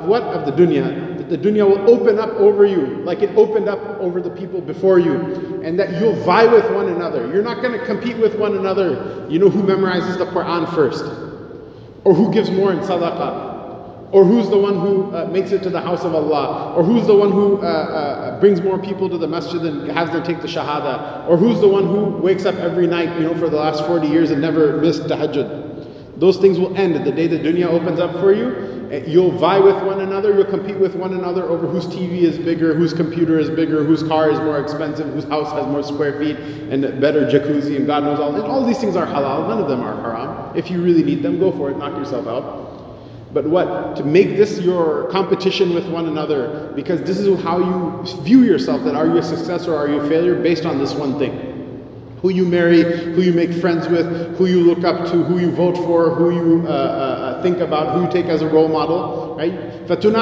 of 0.00 0.06
what? 0.06 0.22
Of 0.22 0.44
the 0.44 0.52
dunya 0.52 1.17
the 1.28 1.38
dunya 1.38 1.68
will 1.68 1.90
open 1.90 2.18
up 2.18 2.30
over 2.34 2.64
you 2.64 3.02
like 3.04 3.22
it 3.22 3.30
opened 3.36 3.68
up 3.68 3.80
over 4.00 4.20
the 4.20 4.30
people 4.30 4.60
before 4.60 4.98
you, 4.98 5.62
and 5.62 5.78
that 5.78 6.00
you'll 6.00 6.16
vie 6.24 6.46
with 6.46 6.70
one 6.72 6.88
another. 6.88 7.26
You're 7.32 7.42
not 7.42 7.62
going 7.62 7.78
to 7.78 7.84
compete 7.84 8.16
with 8.18 8.34
one 8.36 8.56
another. 8.56 9.26
You 9.28 9.38
know 9.38 9.48
who 9.48 9.62
memorizes 9.62 10.18
the 10.18 10.26
Quran 10.26 10.72
first, 10.74 11.04
or 12.04 12.14
who 12.14 12.32
gives 12.32 12.50
more 12.50 12.72
in 12.72 12.78
sadaqah, 12.80 14.10
or 14.12 14.24
who's 14.24 14.48
the 14.48 14.58
one 14.58 14.78
who 14.78 15.14
uh, 15.14 15.26
makes 15.26 15.52
it 15.52 15.62
to 15.64 15.70
the 15.70 15.80
house 15.80 16.04
of 16.04 16.14
Allah, 16.14 16.74
or 16.74 16.82
who's 16.82 17.06
the 17.06 17.14
one 17.14 17.30
who 17.30 17.58
uh, 17.58 17.60
uh, 17.60 18.40
brings 18.40 18.60
more 18.60 18.78
people 18.78 19.08
to 19.10 19.18
the 19.18 19.28
masjid 19.28 19.60
and 19.62 19.90
has 19.90 20.10
them 20.10 20.22
take 20.22 20.40
the 20.40 20.48
shahada, 20.48 21.28
or 21.28 21.36
who's 21.36 21.60
the 21.60 21.68
one 21.68 21.86
who 21.86 22.16
wakes 22.16 22.46
up 22.46 22.54
every 22.56 22.86
night, 22.86 23.14
you 23.18 23.24
know, 23.24 23.34
for 23.34 23.50
the 23.50 23.56
last 23.56 23.84
40 23.86 24.08
years 24.08 24.30
and 24.30 24.40
never 24.40 24.78
missed 24.78 25.02
tahajjud. 25.02 25.67
Those 26.18 26.36
things 26.36 26.58
will 26.58 26.76
end 26.76 26.94
at 26.96 27.04
the 27.04 27.12
day 27.12 27.26
the 27.26 27.38
dunya 27.38 27.66
opens 27.66 28.00
up 28.00 28.12
for 28.20 28.32
you 28.32 28.78
You'll 29.06 29.32
vie 29.32 29.58
with 29.58 29.76
one 29.84 30.00
another, 30.00 30.34
you'll 30.34 30.46
compete 30.46 30.78
with 30.78 30.94
one 30.94 31.12
another 31.12 31.44
over 31.44 31.66
whose 31.66 31.86
TV 31.86 32.22
is 32.22 32.38
bigger, 32.38 32.74
whose 32.74 32.94
computer 32.94 33.38
is 33.38 33.50
bigger, 33.50 33.84
whose 33.84 34.02
car 34.02 34.30
is 34.30 34.38
more 34.38 34.58
expensive, 34.58 35.12
whose 35.12 35.24
house 35.24 35.52
has 35.52 35.66
more 35.66 35.82
square 35.82 36.18
feet 36.18 36.36
and 36.36 36.98
better 36.98 37.26
jacuzzi, 37.26 37.76
and 37.76 37.86
God 37.86 38.04
knows 38.04 38.18
all. 38.18 38.34
And 38.34 38.44
all 38.44 38.64
these 38.64 38.78
things 38.78 38.96
are 38.96 39.06
halal, 39.06 39.46
none 39.46 39.60
of 39.60 39.68
them 39.68 39.82
are 39.82 40.00
haram. 40.00 40.56
If 40.56 40.70
you 40.70 40.82
really 40.82 41.02
need 41.02 41.22
them, 41.22 41.38
go 41.38 41.52
for 41.52 41.70
it, 41.70 41.76
knock 41.76 41.98
yourself 41.98 42.26
out. 42.26 43.34
But 43.34 43.44
what? 43.46 43.96
To 43.96 44.04
make 44.04 44.38
this 44.38 44.58
your 44.58 45.10
competition 45.10 45.74
with 45.74 45.86
one 45.88 46.06
another, 46.06 46.72
because 46.74 47.02
this 47.02 47.18
is 47.18 47.42
how 47.42 47.58
you 47.58 48.22
view 48.22 48.42
yourself 48.42 48.84
that 48.84 48.94
are 48.94 49.06
you 49.06 49.18
a 49.18 49.22
success 49.22 49.68
or 49.68 49.76
are 49.76 49.86
you 49.86 50.00
a 50.00 50.08
failure 50.08 50.40
based 50.40 50.64
on 50.64 50.78
this 50.78 50.94
one 50.94 51.18
thing 51.18 51.47
who 52.22 52.30
you 52.30 52.44
marry, 52.44 52.82
who 52.82 53.22
you 53.22 53.32
make 53.32 53.52
friends 53.52 53.88
with, 53.88 54.36
who 54.36 54.46
you 54.46 54.62
look 54.62 54.84
up 54.84 55.06
to, 55.10 55.22
who 55.22 55.38
you 55.38 55.50
vote 55.52 55.76
for, 55.76 56.14
who 56.14 56.30
you 56.30 56.66
uh, 56.66 56.70
uh, 56.70 56.74
uh 56.74 57.42
think 57.42 57.58
about, 57.58 57.94
who 57.94 58.02
you 58.02 58.10
take 58.10 58.26
as 58.26 58.42
a 58.42 58.48
role 58.48 58.68
model, 58.68 59.36
right? 59.36 59.86
That 59.86 60.02
you'll 60.02 60.12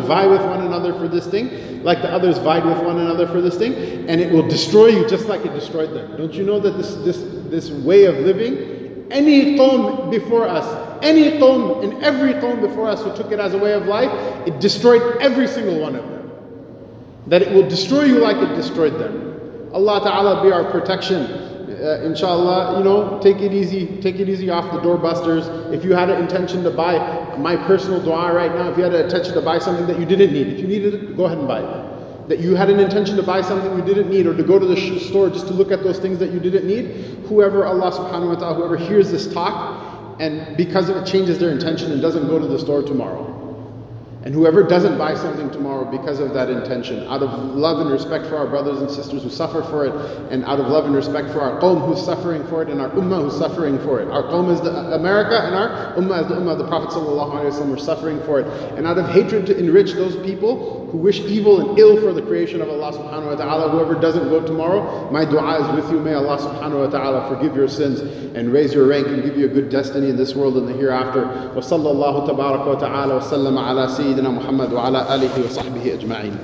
vie 0.00 0.26
with 0.26 0.42
one 0.42 0.66
another 0.66 0.94
for 0.94 1.08
this 1.08 1.26
thing, 1.26 1.82
like 1.82 2.02
the 2.02 2.10
others 2.10 2.38
vied 2.38 2.64
with 2.64 2.78
one 2.78 2.98
another 2.98 3.26
for 3.26 3.40
this 3.40 3.56
thing, 3.56 3.74
and 4.08 4.20
it 4.20 4.32
will 4.32 4.48
destroy 4.48 4.86
you 4.86 5.08
just 5.08 5.26
like 5.26 5.44
it 5.44 5.52
destroyed 5.52 5.90
them. 5.90 6.16
Don't 6.16 6.32
you 6.32 6.44
know 6.44 6.58
that 6.58 6.76
this, 6.76 6.94
this, 6.96 7.18
this 7.50 7.70
way 7.70 8.04
of 8.04 8.16
living, 8.16 9.08
any 9.10 9.56
qawm 9.56 10.10
before 10.10 10.48
us, 10.48 11.02
any 11.02 11.38
qawm 11.38 11.82
in 11.82 12.02
every 12.02 12.34
qawm 12.34 12.60
before 12.60 12.88
us 12.88 13.02
who 13.02 13.14
took 13.16 13.32
it 13.32 13.40
as 13.40 13.54
a 13.54 13.58
way 13.58 13.72
of 13.72 13.86
life, 13.86 14.10
it 14.46 14.60
destroyed 14.60 15.02
every 15.20 15.46
single 15.46 15.80
one 15.80 15.96
of 15.96 16.08
them. 16.08 16.30
That 17.26 17.42
it 17.42 17.52
will 17.52 17.68
destroy 17.68 18.04
you 18.04 18.18
like 18.18 18.36
it 18.36 18.54
destroyed 18.56 18.98
them. 18.98 19.29
Allah 19.72 20.00
Ta'ala 20.02 20.42
be 20.42 20.52
our 20.52 20.70
protection. 20.70 21.48
Uh, 21.80 22.02
inshallah, 22.04 22.78
you 22.78 22.84
know, 22.84 23.18
take 23.22 23.38
it 23.38 23.52
easy, 23.52 24.00
take 24.02 24.16
it 24.16 24.28
easy 24.28 24.50
off 24.50 24.70
the 24.72 24.80
doorbusters. 24.80 25.72
If 25.72 25.84
you 25.84 25.94
had 25.94 26.10
an 26.10 26.20
intention 26.20 26.62
to 26.64 26.70
buy 26.70 27.36
my 27.38 27.56
personal 27.56 28.02
dua 28.02 28.34
right 28.34 28.54
now, 28.54 28.70
if 28.70 28.76
you 28.76 28.82
had 28.82 28.94
an 28.94 29.04
intention 29.04 29.32
to 29.34 29.40
buy 29.40 29.58
something 29.58 29.86
that 29.86 29.98
you 29.98 30.04
didn't 30.04 30.32
need, 30.32 30.48
if 30.48 30.60
you 30.60 30.66
needed 30.66 30.94
it, 30.94 31.16
go 31.16 31.24
ahead 31.24 31.38
and 31.38 31.48
buy 31.48 31.60
it. 31.60 32.28
That 32.28 32.40
you 32.40 32.54
had 32.54 32.68
an 32.68 32.80
intention 32.80 33.16
to 33.16 33.22
buy 33.22 33.40
something 33.40 33.76
you 33.78 33.84
didn't 33.84 34.10
need 34.10 34.26
or 34.26 34.36
to 34.36 34.42
go 34.42 34.58
to 34.58 34.66
the 34.66 35.00
store 35.00 35.30
just 35.30 35.46
to 35.46 35.54
look 35.54 35.72
at 35.72 35.82
those 35.82 35.98
things 35.98 36.18
that 36.18 36.32
you 36.32 36.40
didn't 36.40 36.66
need, 36.66 37.24
whoever 37.26 37.64
Allah 37.64 37.90
subhanahu 37.92 38.34
wa 38.34 38.34
ta'ala, 38.34 38.54
whoever 38.56 38.76
hears 38.76 39.10
this 39.10 39.32
talk 39.32 39.90
and 40.20 40.54
because 40.54 40.90
of 40.90 40.98
it 40.98 41.06
changes 41.06 41.38
their 41.38 41.50
intention 41.50 41.90
and 41.92 42.02
doesn't 42.02 42.26
go 42.28 42.38
to 42.38 42.46
the 42.46 42.58
store 42.58 42.82
tomorrow. 42.82 43.29
And 44.22 44.34
whoever 44.34 44.62
doesn't 44.62 44.98
buy 44.98 45.14
something 45.14 45.50
tomorrow 45.50 45.90
because 45.90 46.20
of 46.20 46.34
that 46.34 46.50
intention, 46.50 47.06
out 47.08 47.22
of 47.22 47.30
love 47.54 47.80
and 47.80 47.90
respect 47.90 48.26
for 48.26 48.36
our 48.36 48.46
brothers 48.46 48.78
and 48.80 48.90
sisters 48.90 49.22
who 49.22 49.30
suffer 49.30 49.62
for 49.62 49.86
it, 49.86 49.94
and 50.30 50.44
out 50.44 50.60
of 50.60 50.66
love 50.66 50.84
and 50.84 50.94
respect 50.94 51.30
for 51.30 51.40
our 51.40 51.58
qawm 51.58 51.86
who's 51.86 52.04
suffering 52.04 52.46
for 52.48 52.62
it, 52.62 52.68
and 52.68 52.82
our 52.82 52.90
ummah 52.90 53.22
who's 53.22 53.38
suffering 53.38 53.78
for 53.78 54.00
it. 54.00 54.08
Our 54.08 54.24
qawm 54.24 54.52
is 54.52 54.60
the 54.60 54.70
America, 54.94 55.40
and 55.40 55.54
our 55.54 55.94
ummah 55.96 56.22
is 56.22 56.28
the 56.28 56.34
ummah 56.34 56.58
the 56.58 56.68
Prophet 56.68 56.90
ﷺ 56.90 57.74
are 57.74 57.78
suffering 57.78 58.20
for 58.24 58.40
it. 58.40 58.46
And 58.76 58.86
out 58.86 58.98
of 58.98 59.08
hatred 59.08 59.46
to 59.46 59.56
enrich 59.56 59.92
those 59.92 60.16
people 60.16 60.88
who 60.90 60.98
wish 60.98 61.20
evil 61.20 61.70
and 61.70 61.78
ill 61.78 61.98
for 62.00 62.12
the 62.12 62.20
creation 62.20 62.60
of 62.60 62.68
Allah 62.68 62.92
subhanahu 62.92 63.26
wa 63.26 63.36
ta'ala, 63.36 63.70
whoever 63.70 63.94
doesn't 63.94 64.28
go 64.28 64.44
tomorrow, 64.44 65.10
my 65.10 65.24
dua 65.24 65.60
is 65.60 65.82
with 65.82 65.90
you. 65.90 66.00
May 66.00 66.14
Allah 66.14 66.36
subhanahu 66.36 66.84
wa 66.84 66.90
ta'ala 66.90 67.28
forgive 67.34 67.56
your 67.56 67.68
sins 67.68 68.00
and 68.36 68.52
raise 68.52 68.74
your 68.74 68.86
rank 68.86 69.06
and 69.06 69.22
give 69.22 69.36
you 69.38 69.46
a 69.46 69.48
good 69.48 69.70
destiny 69.70 70.10
in 70.10 70.16
this 70.16 70.34
world 70.34 70.56
and 70.56 70.68
the 70.68 70.72
hereafter. 70.72 71.24
Wa 71.24 71.62
sallallahu 71.62 72.36
wa 72.36 72.74
ta'ala 72.74 73.14
wa 73.16 73.22
sallam 73.22 73.56
ala 73.56 73.88
سيدنا 74.10 74.28
محمد 74.28 74.72
وعلى 74.72 75.14
آله 75.14 75.30
وصحبه 75.44 75.94
أجمعين. 75.94 76.34